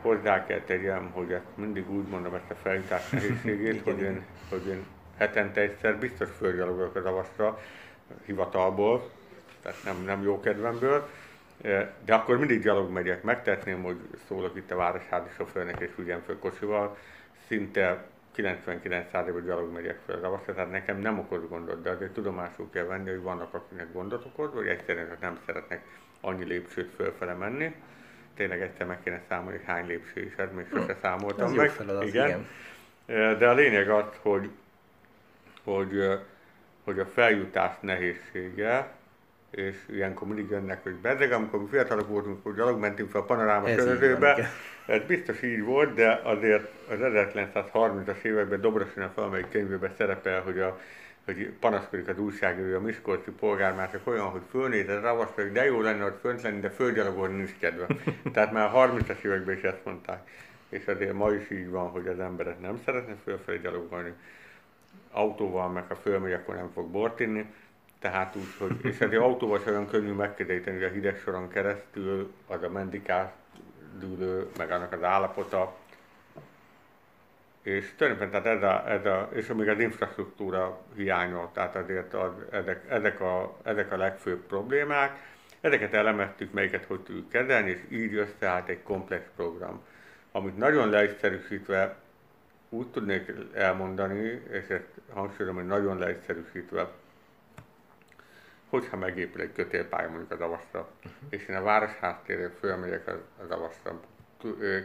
Hozzá 0.00 0.46
kell 0.46 0.60
tegyem, 0.60 1.10
hogy 1.12 1.32
ezt 1.32 1.44
mindig 1.54 1.90
úgy 1.90 2.06
mondom 2.08 2.34
ezt 2.34 2.50
a 2.50 2.54
feljutás 2.62 3.10
nehézségét, 3.10 3.82
hogy 3.90 4.00
én, 4.00 4.24
hogy 4.50 4.66
én 4.66 4.86
hetente 5.18 5.60
egyszer 5.60 5.98
biztos 5.98 6.28
fölgyalogolok 6.38 6.96
az 6.96 7.04
avaszra 7.04 7.58
hivatalból, 8.24 9.10
tehát 9.62 9.78
nem, 9.84 10.02
nem 10.06 10.22
jó 10.22 10.40
kedvemből, 10.40 11.08
de 12.04 12.14
akkor 12.14 12.38
mindig 12.38 12.62
gyalog 12.62 12.90
megyek. 12.90 13.22
Megtehetném, 13.22 13.82
hogy 13.82 13.96
szólok 14.28 14.56
itt 14.56 14.70
a 14.70 14.76
városházi 14.76 15.28
sofőrnek 15.36 15.80
és 15.80 15.90
vigyem 15.96 16.22
föl 16.26 16.38
kocsival, 16.38 16.96
szinte 17.52 18.04
99%-ban 18.36 19.44
gyalog 19.44 19.72
megyek 19.72 19.98
fel 20.06 20.20
Ravaszra, 20.20 20.54
tehát 20.54 20.70
nekem 20.70 20.98
nem 20.98 21.18
okoz 21.18 21.48
gondot, 21.48 21.82
de 21.82 21.90
azért 21.90 22.12
tudomásul 22.12 22.70
kell 22.70 22.84
venni, 22.84 23.10
hogy 23.10 23.20
vannak, 23.20 23.54
akinek 23.54 23.92
gondot 23.92 24.24
okoz, 24.24 24.54
vagy 24.54 24.66
egyszerűen 24.66 25.16
nem 25.20 25.38
szeretnek 25.46 25.84
annyi 26.20 26.44
lépcsőt 26.44 26.90
fölfele 26.96 27.32
menni. 27.32 27.74
Tényleg 28.34 28.60
egyszer 28.60 28.86
meg 28.86 29.02
kéne 29.02 29.22
számolni, 29.28 29.56
hogy 29.56 29.66
hány 29.66 29.86
lépcső 29.86 30.20
is 30.20 30.34
ez, 30.36 30.48
még 30.54 30.66
sose 30.70 30.92
hm. 30.92 31.00
számoltam 31.00 31.46
Ez 31.46 31.52
meg. 31.52 31.70
Feladat, 31.70 32.06
igen. 32.06 32.46
igen. 33.06 33.38
De 33.38 33.48
a 33.48 33.54
lényeg 33.54 33.90
az, 33.90 34.04
hogy, 34.20 34.50
hogy, 35.64 36.20
hogy 36.84 36.98
a 36.98 37.06
feljutás 37.06 37.74
nehézsége, 37.80 38.92
és 39.52 39.76
ilyenkor 39.90 40.26
mindig 40.26 40.50
jönnek, 40.50 40.82
hogy 40.82 40.94
bedreg, 40.94 41.32
amikor 41.32 41.60
mi 41.60 41.68
fiatalok 41.68 42.08
voltunk, 42.08 42.42
hogy 42.42 42.54
gyalog 42.54 42.80
mentünk 42.80 43.10
fel 43.10 43.20
a 43.20 43.24
panoráma 43.24 43.74
körözőbe, 43.74 44.50
ez 44.86 45.00
biztos 45.06 45.42
így 45.42 45.62
volt, 45.62 45.94
de 45.94 46.20
azért 46.24 46.70
az 46.88 46.98
1930-as 47.00 48.22
években 48.22 48.60
Dobrosina 48.60 49.12
valamelyik 49.14 49.48
könyvében 49.48 49.92
szerepel, 49.96 50.40
hogy 50.40 50.58
a 50.58 50.80
hogy 51.24 51.52
panaszkodik 51.60 52.08
az 52.08 52.18
újságíró, 52.18 52.76
a 52.76 52.80
Miskolci 52.80 53.30
polgármások 53.30 54.06
olyan, 54.06 54.26
hogy 54.26 54.40
fölnéz 54.50 54.88
a 54.88 55.00
ravaszra, 55.00 55.42
hogy 55.42 55.52
de 55.52 55.64
jó 55.64 55.80
lenne 55.80 56.04
ott 56.04 56.20
fönt 56.20 56.42
lenni, 56.42 56.60
de 56.60 56.70
földgyalogolni 56.70 57.36
nincs 57.36 57.56
kedve. 57.58 57.86
Tehát 58.32 58.52
már 58.52 58.74
a 58.74 58.88
30-as 58.88 59.22
években 59.22 59.56
is 59.56 59.62
ezt 59.62 59.84
mondták. 59.84 60.30
És 60.68 60.86
azért 60.86 61.12
ma 61.12 61.32
is 61.32 61.50
így 61.50 61.70
van, 61.70 61.88
hogy 61.88 62.06
az 62.06 62.20
emberek 62.20 62.60
nem 62.60 62.80
szeretne 62.84 63.14
fölfelé 63.24 63.58
gyalogolni. 63.58 64.12
Autóval, 65.10 65.68
meg 65.68 65.84
ha 65.88 65.94
fölmegy, 65.94 66.32
akkor 66.32 66.54
nem 66.54 66.70
fog 66.74 66.90
bort 66.90 67.20
inni. 67.20 67.46
Tehát 68.02 68.36
úgy, 68.36 68.54
hogy, 68.58 68.76
és 68.82 69.00
ezért 69.00 69.22
autóval 69.22 69.58
sem 69.58 69.72
olyan 69.72 69.88
könnyű 69.88 70.12
megközelíteni, 70.12 70.76
hogy 70.76 70.86
a 70.86 70.92
hideg 70.92 71.18
soron 71.18 71.48
keresztül 71.48 72.32
az 72.46 72.62
a 72.62 72.68
mendikás 72.68 73.28
dűlő, 73.98 74.46
meg 74.58 74.70
annak 74.70 74.92
az 74.92 75.02
állapota. 75.02 75.76
És 77.62 77.94
tulajdonképpen 77.96 78.42
tehát 78.42 78.62
ez 78.62 78.70
a, 78.70 78.90
ez 78.90 79.06
a, 79.06 79.28
és 79.32 79.46
még 79.46 79.68
az 79.68 79.80
infrastruktúra 79.80 80.80
hiánya, 80.94 81.50
tehát 81.52 81.76
azért 81.76 82.14
az, 82.14 82.30
ezek, 82.50 82.90
ezek, 82.90 83.20
a, 83.20 83.56
ezek 83.62 83.92
a 83.92 83.96
legfőbb 83.96 84.46
problémák. 84.46 85.30
Ezeket 85.60 85.94
elemeztük, 85.94 86.52
melyiket 86.52 86.84
hogy 86.84 87.00
tudjuk 87.00 87.28
kezelni, 87.28 87.70
és 87.70 87.80
így 87.88 88.14
összeállt 88.14 88.68
egy 88.68 88.82
komplex 88.82 89.24
program, 89.36 89.82
amit 90.32 90.56
nagyon 90.56 90.88
leegyszerűsítve 90.88 91.96
úgy 92.68 92.86
tudnék 92.86 93.32
elmondani, 93.54 94.42
és 94.50 94.68
ezt 94.68 94.90
hangsúlyozom, 95.12 95.54
hogy 95.54 95.66
nagyon 95.66 95.98
leegyszerűsítve, 95.98 96.88
hogyha 98.72 98.96
megépül 98.96 99.40
egy 99.40 99.52
kötélpálya 99.52 100.08
mondjuk 100.08 100.30
az 100.30 100.40
avaszra, 100.40 100.80
uh-huh. 100.80 101.12
és 101.28 101.46
én 101.46 101.56
a 101.56 101.62
város 101.62 101.96
háttérről 102.00 102.50
fölmegyek 102.58 103.06
az, 103.06 103.18
az 103.42 103.50
avaszra, 103.50 104.00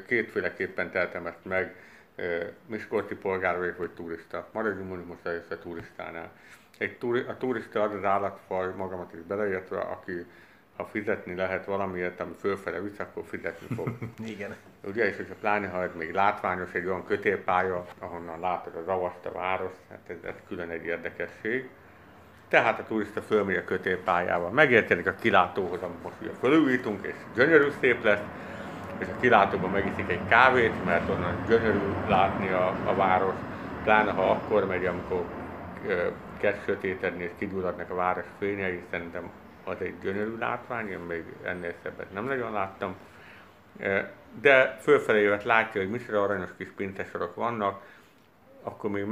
kétféleképpen 0.07 0.91
teltem 0.91 1.27
ezt 1.27 1.45
meg, 1.45 1.75
Miskolci 2.65 3.15
polgár 3.15 3.57
vagyok, 3.57 3.77
vagy 3.77 3.89
turista. 3.89 4.49
Maradjunk 4.51 4.87
mondjuk 4.87 5.07
most 5.07 5.25
először 5.25 5.51
a 5.51 5.59
turistánál. 5.59 6.31
Egy 6.77 6.97
turi, 6.97 7.19
a 7.19 7.37
turista 7.37 7.81
az 7.81 7.93
az 7.93 8.03
állatfaj, 8.03 8.73
magamat 8.75 9.13
is 9.13 9.19
beleértve, 9.19 9.79
aki 9.79 10.25
ha 10.75 10.85
fizetni 10.85 11.35
lehet 11.35 11.65
valamiért, 11.65 12.19
ami 12.19 12.33
fölfele 12.39 12.79
visz, 12.79 12.99
akkor 12.99 13.23
fizetni 13.25 13.75
fog. 13.75 13.97
Igen. 14.33 14.55
Ugye, 14.83 15.07
és 15.07 15.15
hogyha 15.15 15.35
pláne, 15.39 15.67
ha 15.67 15.83
ez 15.83 15.95
még 15.95 16.11
látványos, 16.11 16.73
egy 16.73 16.85
olyan 16.85 17.05
kötélpálya, 17.05 17.85
ahonnan 17.99 18.39
látod 18.39 18.75
az 18.75 18.87
avast, 18.87 19.25
a 19.25 19.31
város, 19.31 19.73
hát 19.89 20.09
ez, 20.09 20.17
ez 20.23 20.35
külön 20.47 20.69
egy 20.69 20.85
érdekesség. 20.85 21.69
Tehát 22.49 22.79
a 22.79 22.83
turista 22.83 23.21
fölmegy 23.21 23.55
a 23.55 23.63
kötélpályával, 23.63 24.49
megérkezik 24.49 25.07
a 25.07 25.15
kilátóhoz, 25.21 25.81
amit 25.81 26.03
most 26.03 26.15
ugye 26.21 26.31
fölújítunk, 26.39 27.05
és 27.05 27.15
gyönyörű 27.35 27.67
szép 27.79 28.03
lesz, 28.03 28.21
és 28.97 29.07
a 29.07 29.19
kilátóban 29.19 29.69
megiszik 29.69 30.09
egy 30.09 30.27
kávét, 30.29 30.85
mert 30.85 31.09
onnan 31.09 31.45
gyönyörű 31.47 31.79
látni 32.07 32.49
a, 32.49 32.75
a 32.85 32.95
város, 32.95 33.35
pláne 33.83 34.11
ha 34.11 34.31
akkor 34.31 34.65
megy, 34.65 34.85
amikor 34.85 35.25
kezd 36.39 36.63
sötétedni 36.65 37.23
és 37.23 37.31
kigyulladnak 37.37 37.89
a 37.89 37.95
város 37.95 38.25
fényei, 38.39 38.83
szerintem 38.91 39.29
az 39.63 39.75
egy 39.79 39.93
gyönyörű 40.01 40.37
látvány, 40.37 40.89
én 40.89 40.99
még 40.99 41.23
ennél 41.43 41.73
szebbet 41.83 42.13
nem 42.13 42.25
nagyon 42.25 42.51
láttam. 42.51 42.95
De 44.41 44.77
fölfelé 44.81 45.21
jövet 45.21 45.43
látja, 45.43 45.81
hogy 45.81 45.89
micsoda 45.89 46.23
aranyos 46.23 46.49
kis 46.57 46.67
pintesorok 46.75 47.35
vannak, 47.35 47.81
akkor 48.67 48.89
még 48.89 49.05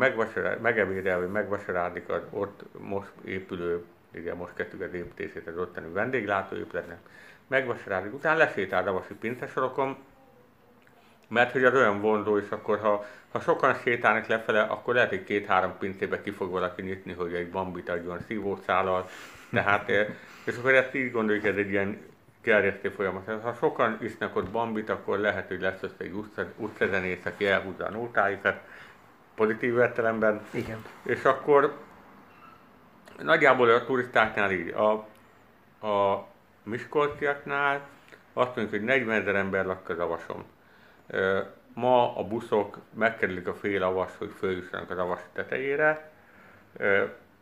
megebédel, 0.61 1.19
vagy 1.19 1.31
megvasáráldik 1.31 2.09
az 2.09 2.21
ott 2.29 2.63
most 2.79 3.11
épülő, 3.23 3.83
ugye 4.13 4.33
most 4.33 4.53
kezdtük 4.53 4.81
az 4.81 4.93
építését 4.93 5.47
az 5.47 5.57
ottani 5.57 5.87
vendéglátóépületnek, 5.93 6.97
megvasáráljuk, 7.47 8.13
utána 8.13 8.37
lesétál 8.37 8.87
a 8.87 8.91
vasi 8.91 9.13
pincesorokon, 9.13 9.97
mert 11.27 11.51
hogy 11.51 11.63
az 11.63 11.73
olyan 11.73 12.01
vonzó, 12.01 12.37
és 12.37 12.49
akkor 12.49 12.79
ha, 12.79 13.05
ha 13.31 13.39
sokan 13.39 13.73
sétálnak 13.73 14.27
lefele, 14.27 14.61
akkor 14.61 14.93
lehet, 14.93 15.09
hogy 15.09 15.23
két-három 15.23 15.77
pincébe 15.79 16.21
ki 16.21 16.31
fog 16.31 16.51
valaki 16.51 16.81
nyitni, 16.81 17.13
hogy 17.13 17.33
egy 17.33 17.49
bambit 17.49 17.89
adjon 17.89 18.19
szívószállal, 18.27 19.09
tehát, 19.51 19.89
eh, 19.89 20.07
és 20.43 20.57
akkor 20.57 20.73
ezt 20.73 20.95
így 20.95 21.11
gondoljuk, 21.11 21.45
ez 21.45 21.55
egy 21.55 21.69
ilyen 21.69 21.97
gerjesztő 22.41 22.89
folyamat. 22.89 23.41
Ha 23.41 23.53
sokan 23.53 23.97
isznak 24.01 24.35
ott 24.35 24.49
bambit, 24.49 24.89
akkor 24.89 25.19
lehet, 25.19 25.47
hogy 25.47 25.61
lesz 25.61 25.81
össze 25.81 25.95
egy 25.97 26.13
utcazenész, 26.57 27.25
aki 27.25 27.47
elhúzza 27.47 27.85
a 27.85 27.91
nótáikat, 27.91 28.59
pozitív 29.35 29.77
értelemben. 29.77 30.41
Igen. 30.51 30.85
És 31.03 31.23
akkor 31.23 31.77
nagyjából 33.21 33.69
a 33.69 33.85
turistáknál 33.85 34.51
így, 34.51 34.69
a, 34.69 34.91
a 35.87 36.27
Miskolciaknál 36.63 37.87
azt 38.33 38.55
mondjuk, 38.55 38.69
hogy 38.69 38.83
40 38.83 39.21
ezer 39.21 39.35
ember 39.35 39.65
lakik 39.65 39.89
az 39.89 39.99
avason. 39.99 40.43
Ma 41.73 42.17
a 42.17 42.23
buszok 42.23 42.77
megkerülik 42.93 43.47
a 43.47 43.53
fél 43.53 43.83
avas, 43.83 44.11
hogy 44.17 44.31
följussanak 44.37 44.89
az 44.89 44.97
avas 44.97 45.19
tetejére. 45.33 46.11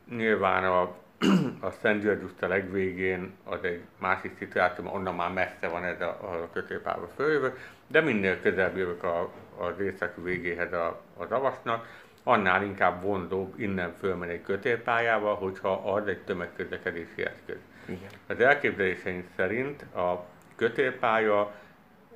Nyilván 0.10 0.64
a, 0.64 0.82
a 1.68 1.72
Szent 1.82 2.02
György 2.02 2.24
utca 2.24 2.48
legvégén 2.48 3.34
az 3.44 3.64
egy 3.64 3.82
másik 4.00 4.36
szituáció, 4.38 4.94
onnan 4.94 5.16
már 5.16 5.32
messze 5.32 5.68
van 5.68 5.84
ez 5.84 6.02
a, 6.02 6.08
a 6.08 6.50
kötőpálba 6.54 7.08
följövő, 7.16 7.58
de 7.88 8.02
minél 8.02 8.42
közelebb 8.42 8.78
jövök 8.78 9.04
a, 9.04 9.32
az 9.58 9.79
északi 9.79 10.22
végéhez 10.22 10.74
a, 10.74 11.01
az 11.24 11.31
avasnak, 11.31 11.88
annál 12.24 12.64
inkább 12.64 13.01
vonzóbb 13.01 13.59
innen 13.59 13.94
fölmenni 14.00 14.31
egy 14.31 14.42
kötélpályával, 14.42 15.36
hogyha 15.36 15.94
az 15.94 16.07
egy 16.07 16.24
tömegközlekedési 16.24 17.25
eszköz. 17.25 17.57
Igen. 17.86 18.09
Az 18.27 18.40
elképzeléseink 18.40 19.25
szerint 19.36 19.81
a 19.81 20.25
kötélpálya 20.55 21.51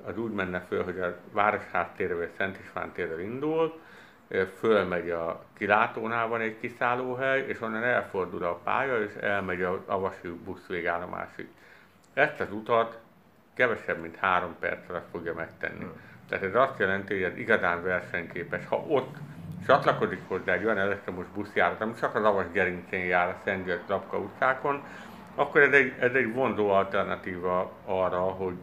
az 0.04 0.18
úgy 0.18 0.32
menne 0.32 0.60
föl, 0.60 0.84
hogy 0.84 1.00
a 1.00 1.16
város 1.32 1.64
háttérre 1.72 2.14
vagy 2.14 2.30
Szent 2.36 2.58
István 2.58 2.92
térre 2.92 3.22
indul, 3.22 3.80
fölmegy 4.58 5.10
a 5.10 5.44
kilátónál 5.56 6.28
van 6.28 6.40
egy 6.40 6.58
kiszállóhely, 6.60 7.44
és 7.46 7.60
onnan 7.60 7.84
elfordul 7.84 8.44
a 8.44 8.54
pálya, 8.54 9.02
és 9.02 9.14
elmegy 9.14 9.62
az 9.62 9.78
Avasi 9.86 10.28
busz 10.44 10.66
végállomásig. 10.66 11.48
Ezt 12.14 12.40
az 12.40 12.52
utat 12.52 12.98
kevesebb, 13.58 14.00
mint 14.00 14.16
három 14.16 14.54
perc 14.60 14.88
alatt 14.88 15.08
fogja 15.10 15.34
megtenni. 15.34 15.78
Hmm. 15.78 16.00
Tehát 16.28 16.44
ez 16.44 16.54
azt 16.54 16.78
jelenti, 16.78 17.14
hogy 17.14 17.22
ez 17.22 17.36
igazán 17.36 17.82
versenyképes. 17.82 18.66
Ha 18.68 18.76
ott 18.76 19.16
csatlakozik 19.66 20.20
hozzá 20.28 20.52
egy 20.52 20.64
olyan 20.64 20.78
elektromos 20.78 21.26
buszjárat, 21.34 21.80
ami 21.80 21.92
csak 22.00 22.14
az 22.14 22.24
Avas 22.24 22.50
gerincén 22.52 23.04
jár 23.04 23.28
a 23.28 23.36
Szent 23.44 23.64
György 23.64 23.88
Lapka 23.88 24.18
utcákon, 24.18 24.82
akkor 25.34 25.60
ez 25.60 25.72
egy, 25.72 25.92
ez 26.00 26.12
egy 26.12 26.32
vonzó 26.34 26.70
alternatíva 26.70 27.72
arra, 27.84 28.20
hogy, 28.20 28.56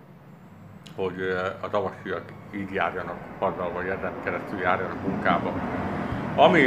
hogy 0.95 1.21
az 1.61 1.73
avasiak 1.73 2.23
így 2.55 2.73
járjanak 2.73 3.17
haza, 3.39 3.71
vagy 3.73 3.87
ezen 3.87 4.13
keresztül 4.23 4.59
járjanak 4.59 5.01
munkába. 5.07 5.53
Ami 6.35 6.61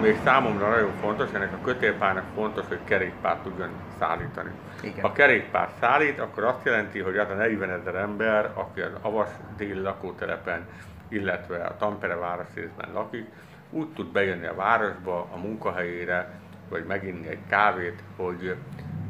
még 0.00 0.18
számomra 0.24 0.68
nagyon 0.68 0.92
fontos, 1.00 1.32
ennek 1.32 1.52
a 1.52 1.64
kötélpályának 1.64 2.24
fontos, 2.34 2.66
hogy 2.68 2.78
kerékpárt 2.84 3.42
tudjon 3.42 3.68
szállítani. 3.98 4.50
Igen. 4.82 5.00
Ha 5.00 5.12
kerékpár 5.12 5.68
szállít, 5.80 6.20
akkor 6.20 6.44
azt 6.44 6.64
jelenti, 6.64 6.98
hogy 6.98 7.16
az 7.16 7.30
a 7.30 7.34
40 7.34 7.70
ezer 7.70 7.94
ember, 7.94 8.50
aki 8.54 8.80
az 8.80 8.90
Avas 9.00 9.28
déli 9.56 9.80
lakótelepen, 9.80 10.66
illetve 11.08 11.64
a 11.64 11.76
Tampere 11.76 12.14
városrészben 12.14 12.92
lakik, 12.92 13.26
úgy 13.70 13.88
tud 13.88 14.12
bejönni 14.12 14.46
a 14.46 14.54
városba, 14.54 15.28
a 15.32 15.36
munkahelyére, 15.36 16.30
vagy 16.68 16.84
meginni 16.84 17.28
egy 17.28 17.38
kávét, 17.48 18.02
hogy, 18.16 18.54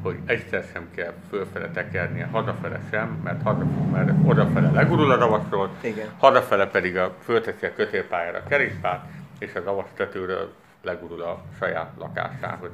hogy 0.02 0.16
egyszer 0.26 0.64
sem 0.72 0.88
kell 0.94 1.12
fölfele 1.28 1.70
tekernie, 1.70 2.28
hazafele 2.32 2.80
sem, 2.90 3.20
mert, 3.24 3.42
hazafele, 3.42 3.70
mert 3.92 4.12
odafele 4.26 4.70
legurul 4.70 5.10
a 5.10 5.16
ravaszról, 5.16 5.70
Igen. 5.80 6.08
hazafele 6.18 6.66
pedig 6.66 6.96
a, 6.96 7.14
fölteszi 7.22 7.66
a 7.66 7.74
kötélpályára 7.74 8.38
a 8.38 8.48
kerékpárt, 8.48 9.04
és 9.38 9.54
az 9.54 9.66
avas 9.66 9.88
tetőről 9.94 10.52
legurul 10.82 11.22
a 11.22 11.42
saját 11.58 11.92
lakásához. 11.96 12.70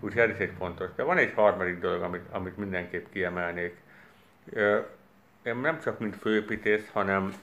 Úgyhogy 0.00 0.22
ez 0.22 0.30
is 0.30 0.38
egy 0.38 0.52
fontos. 0.58 0.88
De 0.96 1.02
van 1.02 1.16
egy 1.16 1.32
harmadik 1.34 1.80
dolog, 1.80 2.02
amit, 2.02 2.24
amit 2.30 2.56
mindenképp 2.56 3.06
kiemelnék. 3.12 3.76
Én 5.42 5.56
nem 5.56 5.80
csak 5.80 5.98
mint 5.98 6.16
főépítész, 6.16 6.90
hanem 6.92 7.34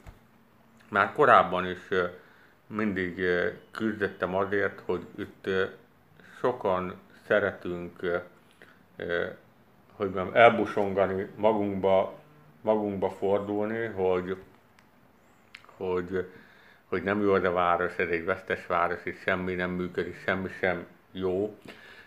már 0.90 1.14
korábban 1.14 1.70
is 1.70 1.88
mindig 2.68 3.22
küzdöttem 3.72 4.36
azért, 4.36 4.82
hogy 4.86 5.06
itt 5.16 5.50
sokan 6.40 6.96
szeretünk, 7.28 8.00
hogy 9.96 10.12
mondjam, 10.14 10.30
elbusongani, 10.34 11.28
magunkba, 11.36 12.20
magunkba 12.62 13.10
fordulni, 13.10 13.86
hogy, 13.86 14.38
hogy, 15.78 16.32
hogy 16.94 17.04
nem 17.04 17.22
jó 17.22 17.34
az 17.34 17.44
a 17.44 17.52
város, 17.52 17.98
ez 17.98 18.10
egy 18.10 18.26
vesztes 18.26 18.68
város, 18.68 19.00
és 19.04 19.16
semmi 19.26 19.54
nem 19.54 19.70
működik, 19.70 20.22
semmi 20.26 20.50
sem 20.60 20.86
jó. 21.12 21.58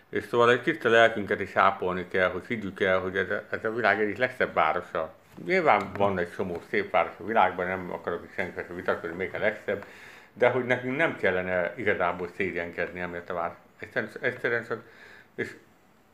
És 0.09 0.23
szóval 0.23 0.51
egy 0.51 0.61
kicsit 0.61 0.85
a 0.85 0.89
lelkünket 0.89 1.39
is 1.39 1.55
ápolni 1.55 2.07
kell, 2.07 2.29
hogy 2.29 2.45
higgyük 2.47 2.79
el, 2.79 2.99
hogy 2.99 3.17
ez 3.17 3.29
a, 3.29 3.43
ez 3.49 3.65
a 3.65 3.73
világ 3.73 4.01
egyik 4.01 4.17
legszebb 4.17 4.53
városa. 4.53 5.13
Nyilván 5.45 5.91
van 5.93 6.19
egy 6.19 6.31
csomó 6.35 6.61
szép 6.69 6.91
város 6.91 7.13
a 7.19 7.25
világban, 7.25 7.67
nem 7.67 7.91
akarok 7.91 8.23
itt 8.23 8.33
senkivel 8.33 8.75
vitatkozni, 8.75 9.15
még 9.15 9.33
a 9.33 9.39
legszebb, 9.39 9.85
de 10.33 10.49
hogy 10.49 10.65
nekünk 10.65 10.97
nem 10.97 11.15
kellene 11.15 11.73
igazából 11.75 12.29
szégyenkezni 12.35 12.99
emiatt 12.99 13.29
a 13.29 13.33
város 13.33 13.57
Egyszerűen, 13.79 14.11
egyszerűen 14.21 14.65
csak, 14.67 14.81
és 15.35 15.55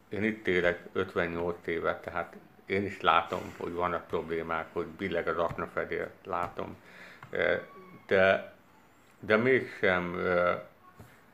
én 0.10 0.24
itt 0.24 0.48
élek 0.48 0.80
58 0.94 1.58
éve, 1.66 2.00
tehát 2.04 2.36
én 2.66 2.86
is 2.86 3.02
látom, 3.02 3.54
hogy 3.58 3.74
vannak 3.74 4.08
problémák, 4.08 4.66
hogy 4.72 4.86
billeg 4.86 5.28
az 5.28 5.38
aknafedél, 5.38 6.10
látom. 6.24 6.78
De, 8.08 8.53
de 9.26 9.38
mégsem 9.38 10.16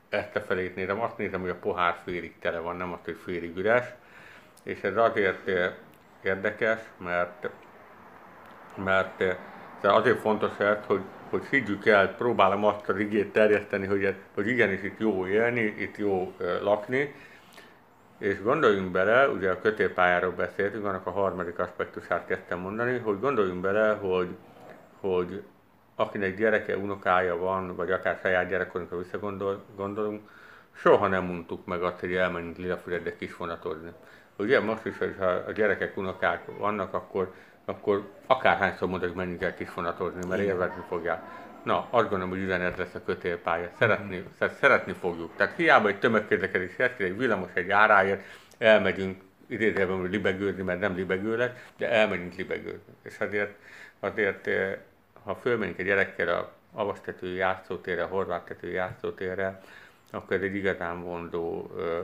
ezt 0.09 0.35
a 0.35 0.41
felét 0.41 0.75
nézem, 0.75 1.01
azt 1.01 1.17
nézem, 1.17 1.41
hogy 1.41 1.49
a 1.49 1.59
pohár 1.59 1.95
félig 2.03 2.33
tele 2.39 2.59
van, 2.59 2.75
nem 2.75 2.93
azt, 2.93 3.05
hogy 3.05 3.17
félig 3.23 3.57
üres. 3.57 3.85
És 4.63 4.81
ez 4.81 4.95
azért 4.95 5.51
érdekes, 6.23 6.79
mert, 6.97 7.49
mert 8.75 9.23
azért 9.81 10.19
fontos 10.19 10.59
ez, 10.59 10.77
hogy 10.85 11.01
hogy 11.29 11.45
higgyük 11.45 11.85
el, 11.85 12.15
próbálom 12.15 12.65
azt 12.65 12.89
a 12.89 12.99
igét 12.99 13.31
terjeszteni, 13.31 13.85
hogy, 13.85 14.15
hogy 14.33 14.47
igenis 14.47 14.83
itt 14.83 14.99
jó 14.99 15.27
élni, 15.27 15.61
itt 15.61 15.97
jó 15.97 16.33
lakni, 16.61 17.15
és 18.17 18.41
gondoljunk 18.41 18.91
bele, 18.91 19.29
ugye 19.29 19.51
a 19.51 19.61
kötélpályáról 19.61 20.31
beszéltünk, 20.31 20.85
annak 20.85 21.05
a 21.05 21.11
harmadik 21.11 21.59
aspektusát 21.59 22.25
kezdtem 22.25 22.59
mondani, 22.59 22.97
hogy 22.97 23.19
gondoljunk 23.19 23.61
bele, 23.61 23.93
hogy, 23.93 24.35
hogy 24.99 25.43
akinek 25.99 26.37
gyereke, 26.37 26.77
unokája 26.77 27.37
van, 27.37 27.75
vagy 27.75 27.91
akár 27.91 28.19
saját 28.21 28.49
gyerekkorunkra 28.49 28.97
visszagondolunk, 28.97 30.29
soha 30.73 31.07
nem 31.07 31.23
mondtuk 31.23 31.65
meg 31.65 31.83
azt, 31.83 31.99
hogy 31.99 32.13
elmenjünk 32.13 32.57
Lilafüredre 32.57 33.15
kisvonatozni. 33.15 33.91
Ugye 34.37 34.59
most 34.59 34.85
is, 34.85 34.97
hogyha 34.97 35.25
a 35.25 35.51
gyerekek, 35.51 35.97
unokák 35.97 36.41
vannak, 36.57 36.93
akkor 36.93 37.33
akkor 37.65 38.11
akárhányszor 38.25 38.87
mondok, 38.87 39.15
menjünk 39.15 39.41
el 39.41 39.55
kisfonatozni, 39.55 40.25
mert 40.27 40.41
élvezni 40.41 40.83
fogják. 40.87 41.21
Na, 41.63 41.87
azt 41.89 42.09
gondolom, 42.09 42.29
hogy 42.29 42.39
üzenet 42.41 42.77
lesz 42.77 42.93
a 42.93 43.03
kötélpálya. 43.05 43.69
Szeretni, 43.77 44.17
mm. 44.17 44.45
szeretni 44.59 44.93
fogjuk. 44.93 45.31
Tehát 45.35 45.55
hiába 45.55 45.87
egy 45.87 45.99
tömegközlekedés 45.99 46.77
egy 46.77 47.17
villamos 47.17 47.49
egy 47.53 47.69
áráért, 47.69 48.23
elmegyünk 48.57 49.21
idézőjelben 49.47 50.01
libegőzni, 50.01 50.61
mert 50.61 50.79
nem 50.79 50.95
libegő 50.95 51.37
lett, 51.37 51.57
de 51.77 51.89
elmegyünk 51.91 52.35
libegőzni. 52.35 52.93
És 53.03 53.19
azért, 53.19 53.55
azért 53.99 54.47
eh, 54.47 54.77
ha 55.23 55.35
fölmegyünk 55.35 55.79
egy 55.79 55.85
gyerekkel 55.85 56.27
a 56.27 56.51
avasztető 56.73 57.35
játszótérre, 57.35 58.03
a 58.03 58.07
horváttető 58.07 58.71
játszótérre, 58.71 59.61
akkor 60.11 60.35
ez 60.35 60.41
egy 60.41 60.55
igazán 60.55 61.03
vonzó 61.03 61.67
ö, 61.75 61.99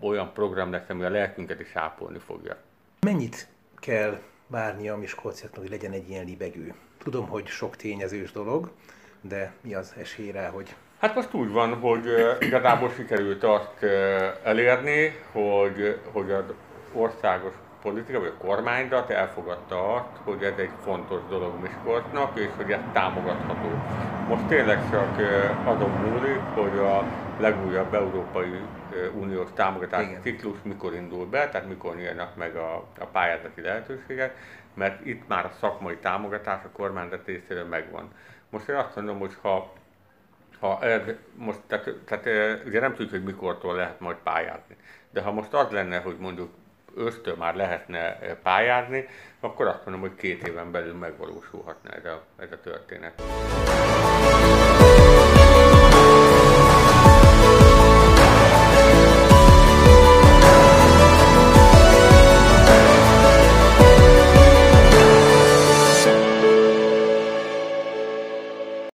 olyan 0.00 0.32
program 0.32 0.70
lesz, 0.70 0.88
ami 0.88 1.02
a 1.04 1.10
lelkünket 1.10 1.60
is 1.60 1.74
ápolni 1.74 2.18
fogja. 2.18 2.56
Mennyit 3.00 3.48
kell 3.76 4.20
várnia 4.46 4.94
a 4.94 4.96
Miskolciaknak, 4.96 5.60
hogy 5.60 5.70
legyen 5.70 5.92
egy 5.92 6.08
ilyen 6.10 6.24
libegő? 6.24 6.74
Tudom, 6.98 7.28
hogy 7.28 7.46
sok 7.46 7.76
tényezős 7.76 8.32
dolog, 8.32 8.70
de 9.20 9.52
mi 9.60 9.74
az 9.74 9.94
esély 9.98 10.30
rá, 10.30 10.48
hogy... 10.48 10.74
Hát 10.98 11.14
most 11.14 11.34
úgy 11.34 11.50
van, 11.50 11.74
hogy 11.74 12.04
igazából 12.40 12.90
sikerült 12.90 13.44
azt 13.44 13.82
elérni, 14.42 15.16
hogy, 15.32 16.00
hogy 16.12 16.30
az 16.30 16.44
országos 16.92 17.52
politika, 17.86 18.18
vagy 18.18 18.34
a 18.38 18.44
kormányzat 18.46 19.10
elfogadta 19.10 19.94
azt, 19.94 20.16
hogy 20.24 20.42
ez 20.42 20.52
egy 20.56 20.70
fontos 20.82 21.20
dolog 21.28 21.60
Miskolcnak, 21.60 22.38
és 22.38 22.48
hogy 22.56 22.70
ez 22.70 22.80
támogatható. 22.92 23.68
Most 24.28 24.46
tényleg 24.46 24.90
csak 24.90 25.10
azon 25.64 25.90
múlik, 25.90 26.40
hogy 26.54 26.78
a 26.78 27.04
legújabb 27.38 27.94
Európai 27.94 28.60
Uniós 29.20 29.48
támogatási 29.54 30.08
Igen. 30.08 30.22
ciklus 30.22 30.56
mikor 30.62 30.94
indul 30.94 31.26
be, 31.26 31.48
tehát 31.48 31.68
mikor 31.68 31.96
nyílnak 31.96 32.36
meg 32.36 32.56
a, 32.56 32.74
a 32.98 33.04
pályázati 33.12 33.60
lehetőségek, 33.60 34.36
mert 34.74 35.06
itt 35.06 35.28
már 35.28 35.44
a 35.44 35.52
szakmai 35.60 35.96
támogatás 35.96 36.64
a 36.64 36.70
kormányzat 36.72 37.26
részéről 37.26 37.64
megvan. 37.66 38.08
Most 38.50 38.68
én 38.68 38.76
azt 38.76 38.96
mondom, 38.96 39.18
hogy 39.18 39.36
ha, 39.42 39.72
ha 40.60 40.82
ez 40.82 41.02
most, 41.34 41.58
tehát, 41.66 41.90
tehát 42.04 42.64
ugye 42.64 42.80
nem 42.80 42.90
tudjuk, 42.90 43.10
hogy 43.10 43.24
mikortól 43.24 43.74
lehet 43.74 44.00
majd 44.00 44.16
pályázni, 44.16 44.76
de 45.10 45.20
ha 45.20 45.32
most 45.32 45.54
az 45.54 45.70
lenne, 45.70 45.98
hogy 45.98 46.16
mondjuk 46.18 46.50
ősztől 46.96 47.36
már 47.36 47.54
lehetne 47.54 48.18
pályázni, 48.42 49.08
akkor 49.40 49.66
azt 49.66 49.84
mondom, 49.84 50.00
hogy 50.00 50.14
két 50.14 50.48
éven 50.48 50.70
belül 50.70 50.94
megvalósulhatna 50.94 51.90
ez 51.90 52.04
a, 52.04 52.22
ez 52.38 52.52
a 52.52 52.60
történet. 52.60 53.22